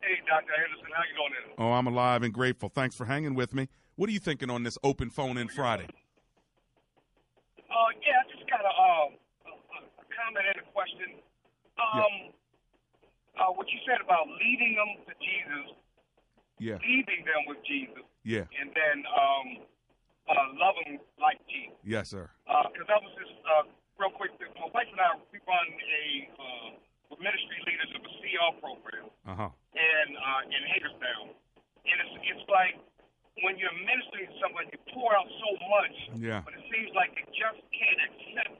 [0.00, 0.52] Hey, Dr.
[0.52, 1.30] Anderson, how you doing?
[1.30, 1.54] Today?
[1.58, 2.68] Oh, I'm alive and grateful.
[2.68, 3.68] Thanks for hanging with me.
[3.98, 5.90] What are you thinking on this open phone in Friday?
[5.90, 9.10] Uh, yeah, I just got a, uh,
[9.50, 11.18] a, comment and a question.
[11.74, 12.30] Um,
[13.34, 15.74] uh, what you said about leading them to Jesus,
[16.62, 16.78] Yeah.
[16.78, 18.46] leading them with Jesus, Yeah.
[18.54, 19.66] and then um,
[20.30, 21.74] uh, loving like Jesus.
[21.82, 22.30] Yes, sir.
[22.46, 23.66] Because I was just uh,
[23.98, 24.30] real quick.
[24.62, 26.04] My wife and I we run a
[26.38, 26.70] uh,
[27.18, 29.50] ministry leaders of a CR program, Uh huh.
[29.74, 31.34] and uh, in Hagerstown,
[31.82, 32.78] and it's it's like
[33.42, 36.42] when you're ministering to someone, you pour out so much, Yeah.
[36.44, 38.54] but it seems like they just can't accept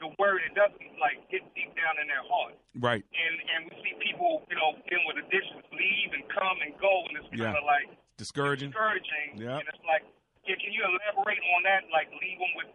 [0.00, 0.44] the word.
[0.44, 2.54] It doesn't like get deep down in their heart.
[2.76, 3.04] Right.
[3.04, 6.92] And and we see people, you know, dealing with addictions, leave and come and go,
[7.08, 8.70] and it's kind of like Discouraging.
[8.72, 9.40] discouraging.
[9.40, 9.60] Yeah.
[9.60, 10.04] And it's like,
[10.48, 11.84] yeah, can you elaborate on that?
[11.92, 12.70] Like, leave them with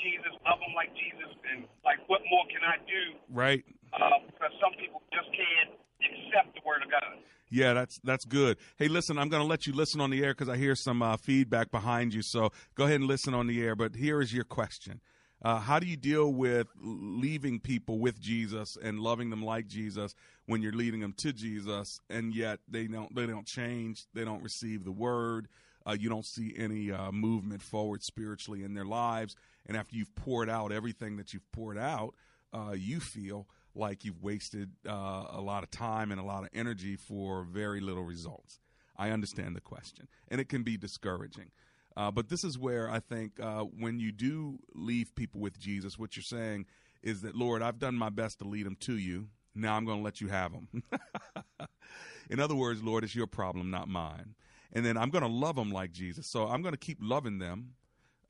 [0.00, 3.02] Jesus, love them like Jesus, and like, what more can I do?
[3.28, 3.64] Right.
[3.92, 5.72] Uh, because some people just can't
[6.08, 7.22] accept the word of God.
[7.50, 8.58] Yeah, that's that's good.
[8.76, 11.02] Hey, listen, I'm going to let you listen on the air because I hear some
[11.02, 12.22] uh, feedback behind you.
[12.22, 13.74] So go ahead and listen on the air.
[13.74, 15.00] But here is your question:
[15.42, 20.14] uh, How do you deal with leaving people with Jesus and loving them like Jesus
[20.46, 24.42] when you're leading them to Jesus, and yet they don't they don't change, they don't
[24.42, 25.48] receive the word,
[25.86, 29.36] uh, you don't see any uh, movement forward spiritually in their lives,
[29.66, 32.14] and after you've poured out everything that you've poured out,
[32.52, 36.48] uh, you feel like you've wasted uh, a lot of time and a lot of
[36.52, 38.60] energy for very little results.
[38.96, 41.50] I understand the question, and it can be discouraging.
[41.96, 45.98] Uh, but this is where I think uh, when you do leave people with Jesus,
[45.98, 46.66] what you're saying
[47.02, 49.28] is that, Lord, I've done my best to lead them to you.
[49.54, 50.82] Now I'm going to let you have them.
[52.30, 54.34] In other words, Lord, it's your problem, not mine.
[54.72, 56.26] And then I'm going to love them like Jesus.
[56.26, 57.74] So I'm going to keep loving them.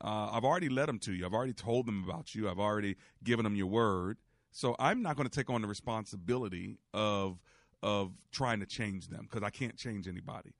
[0.01, 1.25] Uh, I've already led them to you.
[1.25, 2.49] I've already told them about you.
[2.49, 4.17] I've already given them your word.
[4.51, 7.39] So I'm not going to take on the responsibility of
[7.81, 10.51] of trying to change them because I can't change anybody.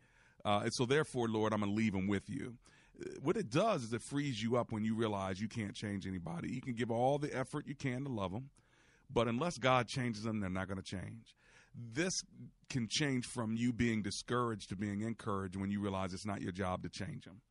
[0.46, 2.56] Uh, and so therefore, Lord, I'm going to leave them with you.
[3.00, 6.08] Uh, What it does is it frees you up when you realize you can't change
[6.08, 6.54] anybody.
[6.54, 8.50] You can give all the effort you can to love them,
[9.14, 11.36] but unless God changes them, they're not going to change.
[11.76, 12.24] This
[12.70, 16.52] can change from you being discouraged to being encouraged when you realize it's not your
[16.54, 17.42] job to change them.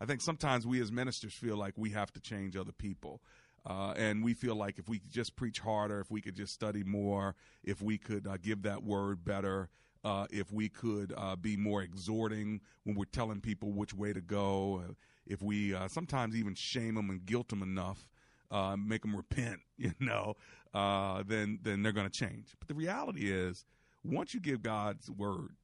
[0.00, 3.22] I think sometimes we as ministers feel like we have to change other people.
[3.64, 6.52] Uh, and we feel like if we could just preach harder, if we could just
[6.52, 9.68] study more, if we could uh, give that word better,
[10.04, 14.20] uh, if we could uh, be more exhorting when we're telling people which way to
[14.20, 14.82] go,
[15.26, 18.08] if we uh, sometimes even shame them and guilt them enough,
[18.50, 20.34] uh, make them repent, you know,
[20.72, 22.54] then then they're going to change.
[22.58, 23.64] But the reality is,
[24.02, 25.54] once you give God's word,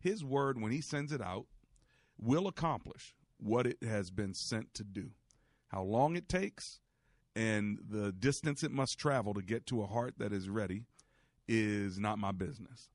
[0.00, 1.46] His word when He sends it out
[2.18, 5.10] will accomplish what it has been sent to do.
[5.68, 6.80] How long it takes
[7.36, 10.84] and the distance it must travel to get to a heart that is ready
[11.46, 12.88] is not my business.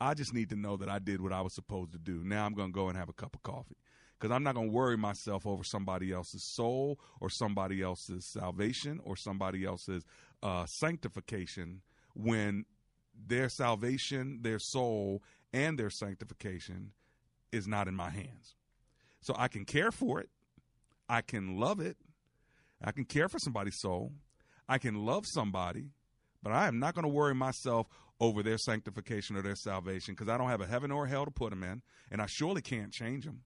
[0.00, 2.22] I just need to know that I did what I was supposed to do.
[2.24, 3.76] Now I'm going to go and have a cup of coffee
[4.18, 9.00] because I'm not going to worry myself over somebody else's soul or somebody else's salvation
[9.04, 10.04] or somebody else's
[10.42, 11.80] uh, sanctification
[12.14, 12.64] when
[13.26, 15.22] their salvation, their soul,
[15.52, 16.90] and their sanctification
[17.52, 18.56] is not in my hands.
[19.20, 20.30] So I can care for it.
[21.08, 21.96] I can love it.
[22.84, 24.12] I can care for somebody's soul.
[24.68, 25.90] I can love somebody,
[26.42, 27.86] but I am not going to worry myself
[28.20, 31.30] over their sanctification or their salvation because I don't have a heaven or hell to
[31.30, 33.40] put them in, and I surely can't change them,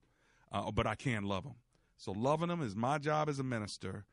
[0.51, 1.55] uh, but I can love them.
[1.97, 4.05] So loving them is my job as a minister.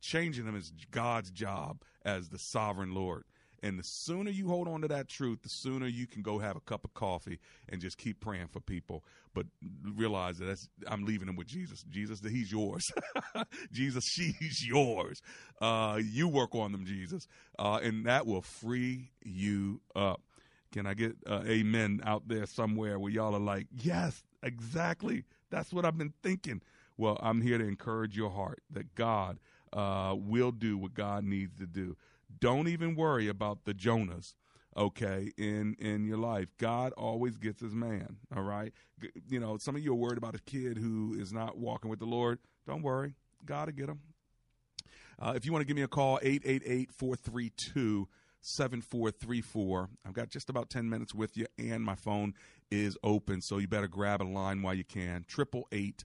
[0.00, 3.24] Changing them is God's job as the sovereign Lord.
[3.64, 6.54] And the sooner you hold on to that truth, the sooner you can go have
[6.54, 7.38] a cup of coffee
[7.70, 9.02] and just keep praying for people.
[9.32, 9.46] But
[9.96, 11.82] realize that I'm leaving them with Jesus.
[11.88, 12.84] Jesus, that He's yours.
[13.72, 15.22] Jesus, she's yours.
[15.62, 17.26] Uh, you work on them, Jesus,
[17.58, 20.20] uh, and that will free you up.
[20.70, 25.24] Can I get uh, amen out there somewhere where y'all are like, yes, exactly.
[25.48, 26.60] That's what I've been thinking.
[26.98, 29.38] Well, I'm here to encourage your heart that God
[29.72, 31.96] uh, will do what God needs to do.
[32.38, 34.34] Don't even worry about the Jonas,
[34.76, 36.48] okay, in in your life.
[36.58, 38.72] God always gets his man, all right?
[39.28, 41.98] You know, some of you are worried about a kid who is not walking with
[41.98, 42.38] the Lord.
[42.66, 43.14] Don't worry.
[43.44, 44.00] God will get him.
[45.18, 48.08] Uh, if you want to give me a call, 888 432
[48.40, 49.88] 7434.
[50.06, 52.34] I've got just about 10 minutes with you, and my phone
[52.70, 55.24] is open, so you better grab a line while you can.
[55.28, 56.04] 888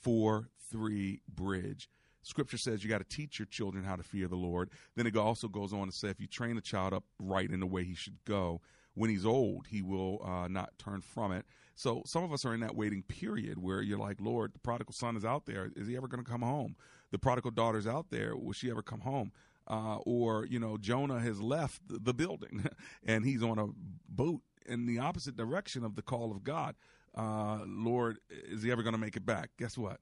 [0.00, 1.88] 43 Bridge.
[2.22, 4.70] Scripture says you got to teach your children how to fear the Lord.
[4.96, 7.60] Then it also goes on to say if you train a child up right in
[7.60, 8.60] the way he should go,
[8.94, 11.46] when he's old, he will uh, not turn from it.
[11.74, 14.92] So some of us are in that waiting period where you're like, Lord, the prodigal
[14.92, 15.70] son is out there.
[15.74, 16.76] Is he ever going to come home?
[17.10, 18.36] The prodigal daughter's out there.
[18.36, 19.32] Will she ever come home?
[19.66, 22.66] Uh, or, you know, Jonah has left the, building
[23.06, 23.68] and he's on a
[24.08, 26.74] boat in the opposite direction of the call of God.
[27.16, 29.50] Uh, Lord, is he ever going to make it back?
[29.58, 30.00] Guess what?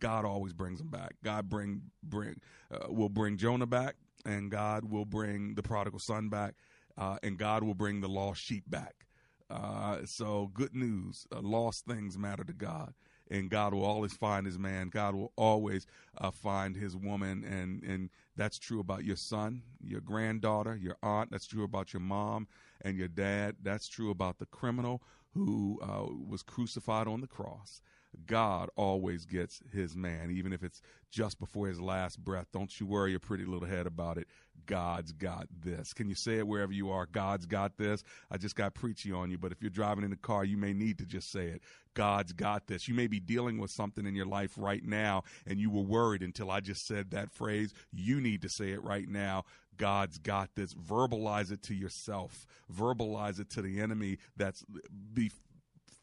[0.00, 1.14] God always brings him back.
[1.22, 2.40] God bring bring
[2.72, 6.54] uh, will bring Jonah back, and God will bring the prodigal son back,
[6.98, 9.06] uh, and God will bring the lost sheep back.
[9.48, 11.26] Uh, so good news.
[11.34, 12.94] Uh, lost things matter to God
[13.30, 14.88] and God will always find his man.
[14.88, 15.86] God will always
[16.18, 21.30] uh, find his woman, and and that's true about your son, your granddaughter, your aunt.
[21.30, 22.48] That's true about your mom
[22.82, 23.56] and your dad.
[23.62, 27.80] That's true about the criminal who uh, was crucified on the cross.
[28.26, 32.46] God always gets his man, even if it's just before his last breath.
[32.52, 34.26] Don't you worry your pretty little head about it.
[34.66, 35.92] God's got this.
[35.92, 37.06] Can you say it wherever you are?
[37.06, 38.04] God's got this.
[38.30, 40.72] I just got preachy on you, but if you're driving in the car, you may
[40.72, 41.62] need to just say it.
[41.94, 42.86] God's got this.
[42.86, 46.22] You may be dealing with something in your life right now, and you were worried
[46.22, 47.72] until I just said that phrase.
[47.92, 49.44] You need to say it right now.
[49.76, 50.74] God's got this.
[50.74, 52.46] Verbalize it to yourself.
[52.72, 54.64] Verbalize it to the enemy that's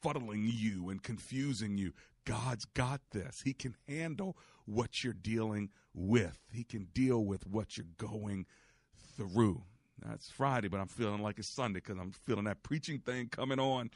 [0.01, 1.93] befuddling you and confusing you.
[2.25, 3.41] God's got this.
[3.43, 6.37] He can handle what you're dealing with.
[6.51, 8.45] He can deal with what you're going
[9.15, 9.63] through.
[10.03, 13.29] Now, it's Friday, but I'm feeling like it's Sunday because I'm feeling that preaching thing
[13.29, 13.89] coming on.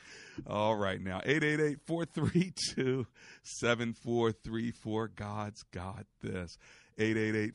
[0.47, 3.05] All right, now, 888 432
[3.43, 5.07] 7434.
[5.09, 6.57] God's got this.
[6.97, 7.53] 888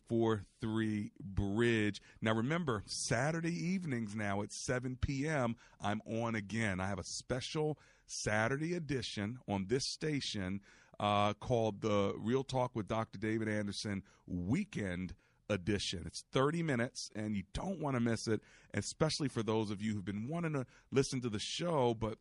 [1.20, 2.00] Bridge.
[2.20, 6.80] Now, remember, Saturday evenings now at 7 p.m., I'm on again.
[6.80, 10.60] I have a special Saturday edition on this station
[10.98, 13.18] uh, called the Real Talk with Dr.
[13.18, 15.14] David Anderson Weekend
[15.48, 16.02] Edition.
[16.06, 18.40] It's 30 minutes, and you don't want to miss it,
[18.74, 22.18] especially for those of you who've been wanting to listen to the show, but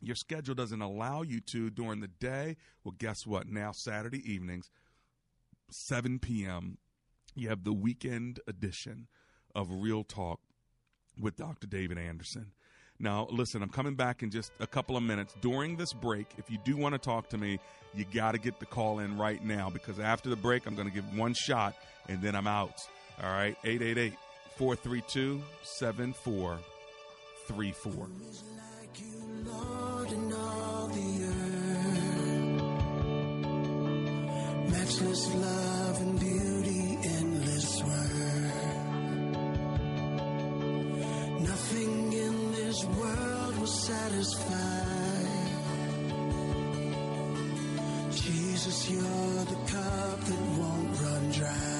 [0.00, 2.56] your schedule doesn't allow you to during the day.
[2.84, 3.48] Well, guess what?
[3.48, 4.70] Now, Saturday evenings,
[5.70, 6.78] 7 p.m.,
[7.34, 9.06] you have the weekend edition
[9.54, 10.40] of Real Talk
[11.20, 11.66] with Dr.
[11.66, 12.52] David Anderson.
[13.00, 15.32] Now, listen, I'm coming back in just a couple of minutes.
[15.40, 17.60] During this break, if you do want to talk to me,
[17.94, 20.88] you got to get the call in right now because after the break, I'm going
[20.88, 21.76] to give one shot
[22.08, 22.74] and then I'm out.
[23.22, 24.14] All right, 888
[24.56, 28.08] 432 7434.
[34.70, 36.47] Matchless love and beauty,
[48.10, 51.78] Jesus, you're the cup that won't run dry.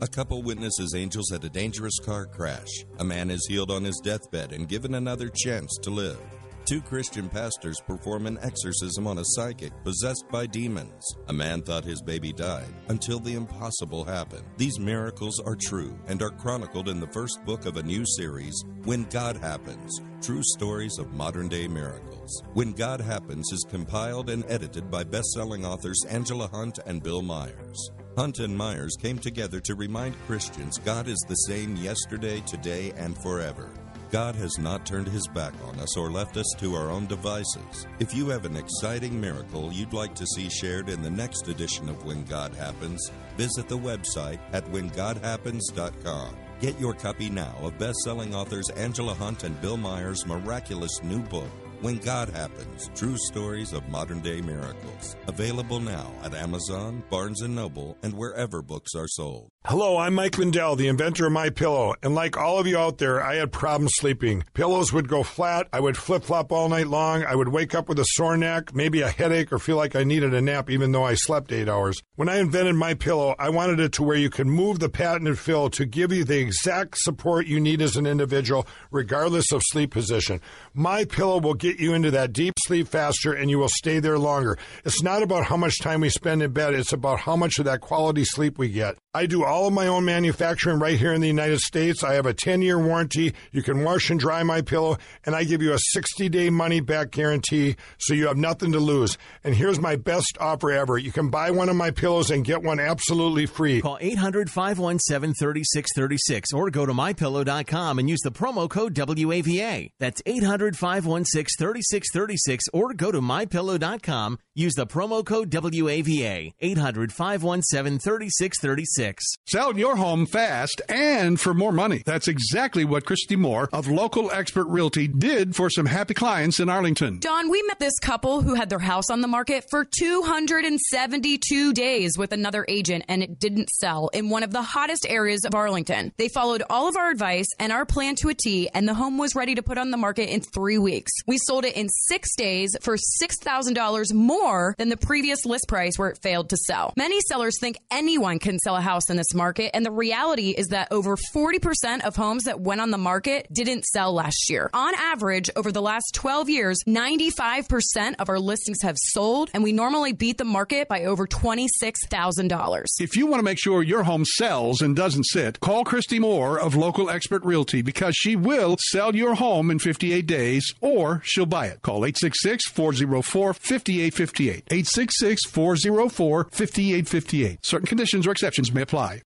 [0.00, 2.84] A couple witnesses angels at a dangerous car crash.
[2.98, 6.20] A man is healed on his deathbed and given another chance to live.
[6.66, 11.04] Two Christian pastors perform an exorcism on a psychic possessed by demons.
[11.28, 14.44] A man thought his baby died until the impossible happened.
[14.56, 18.54] These miracles are true and are chronicled in the first book of a new series,
[18.84, 22.42] When God Happens True Stories of Modern Day Miracles.
[22.54, 27.20] When God Happens is compiled and edited by best selling authors Angela Hunt and Bill
[27.20, 27.90] Myers.
[28.16, 33.18] Hunt and Myers came together to remind Christians God is the same yesterday, today, and
[33.18, 33.70] forever.
[34.10, 37.86] God has not turned his back on us or left us to our own devices.
[37.98, 41.88] If you have an exciting miracle you'd like to see shared in the next edition
[41.88, 46.36] of When God Happens, visit the website at whengodhappens.com.
[46.60, 51.50] Get your copy now of best-selling authors Angela Hunt and Bill Myers' miraculous new book,
[51.80, 55.16] When God Happens: True Stories of Modern Day Miracles.
[55.28, 59.50] Available now at Amazon, Barnes & Noble, and wherever books are sold.
[59.66, 62.98] Hello, I'm Mike Lindell, the inventor of My Pillow, and like all of you out
[62.98, 64.44] there, I had problems sleeping.
[64.52, 67.98] Pillows would go flat, I would flip-flop all night long, I would wake up with
[67.98, 71.04] a sore neck, maybe a headache or feel like I needed a nap even though
[71.04, 72.02] I slept 8 hours.
[72.16, 75.38] When I invented My Pillow, I wanted it to where you could move the patented
[75.38, 79.92] fill to give you the exact support you need as an individual regardless of sleep
[79.92, 80.42] position.
[80.74, 84.18] My Pillow will get you into that deep sleep faster and you will stay there
[84.18, 84.58] longer.
[84.84, 87.64] It's not about how much time we spend in bed, it's about how much of
[87.64, 88.96] that quality sleep we get.
[89.16, 92.02] I do all of my own manufacturing right here in the United States.
[92.02, 93.32] I have a 10 year warranty.
[93.52, 96.80] You can wash and dry my pillow, and I give you a 60 day money
[96.80, 99.16] back guarantee so you have nothing to lose.
[99.44, 102.64] And here's my best offer ever you can buy one of my pillows and get
[102.64, 103.80] one absolutely free.
[103.82, 109.90] Call 800 517 3636 or go to mypillow.com and use the promo code WAVA.
[110.00, 114.40] That's 800 516 3636 or go to mypillow.com.
[114.56, 116.52] Use the promo code WAVA.
[116.58, 119.03] 800 517 3636.
[119.04, 119.36] 866.
[119.46, 122.02] Sell your home fast and for more money.
[122.04, 126.68] That's exactly what Christy Moore of Local Expert Realty did for some happy clients in
[126.68, 127.18] Arlington.
[127.18, 132.18] Don, we met this couple who had their house on the market for 272 days
[132.18, 136.12] with another agent and it didn't sell in one of the hottest areas of Arlington.
[136.16, 139.18] They followed all of our advice and our plan to a T, and the home
[139.18, 141.12] was ready to put on the market in three weeks.
[141.26, 146.10] We sold it in six days for $6,000 more than the previous list price where
[146.10, 146.92] it failed to sell.
[146.96, 150.68] Many sellers think anyone can sell a house in this market, and the reality is
[150.68, 154.70] that over 40% of homes that went on the market didn't sell last year.
[154.72, 159.72] On average, over the last 12 years, 95% of our listings have sold, and we
[159.72, 162.84] normally beat the market by over $26,000.
[163.00, 166.58] If you want to make sure your home sells and doesn't sit, call Christy Moore
[166.58, 171.46] of Local Expert Realty because she will sell your home in 58 days or she'll
[171.46, 171.82] buy it.
[171.82, 174.64] Call 866 404 5858.
[174.70, 177.58] 866 404 5858.
[177.64, 179.22] Certain conditions or exceptions may apply.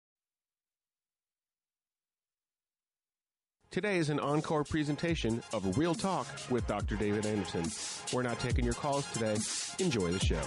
[3.72, 6.96] Today is an encore presentation of Real Talk with Dr.
[6.96, 7.64] David Anderson.
[8.12, 9.36] We're not taking your calls today.
[9.78, 10.40] Enjoy the show.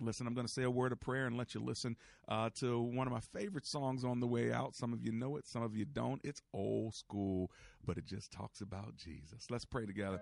[0.00, 1.96] Listen, I'm going to say a word of prayer and let you listen
[2.28, 4.74] uh, to one of my favorite songs on the way out.
[4.74, 6.20] Some of you know it, some of you don't.
[6.24, 7.50] It's old school,
[7.84, 9.46] but it just talks about Jesus.
[9.50, 10.20] Let's pray together.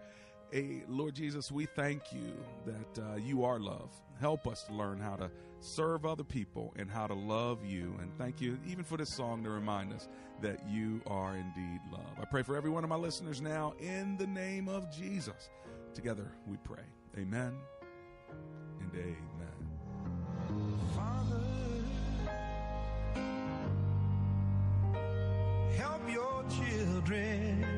[0.50, 3.90] Hey, Lord Jesus, we thank you that uh, you are love.
[4.18, 7.94] Help us to learn how to serve other people and how to love you.
[8.00, 10.08] And thank you even for this song to remind us
[10.40, 12.18] that you are indeed love.
[12.20, 15.50] I pray for every one of my listeners now in the name of Jesus.
[15.92, 16.84] Together we pray.
[17.18, 17.52] Amen
[18.80, 19.37] and amen.
[26.78, 27.77] Children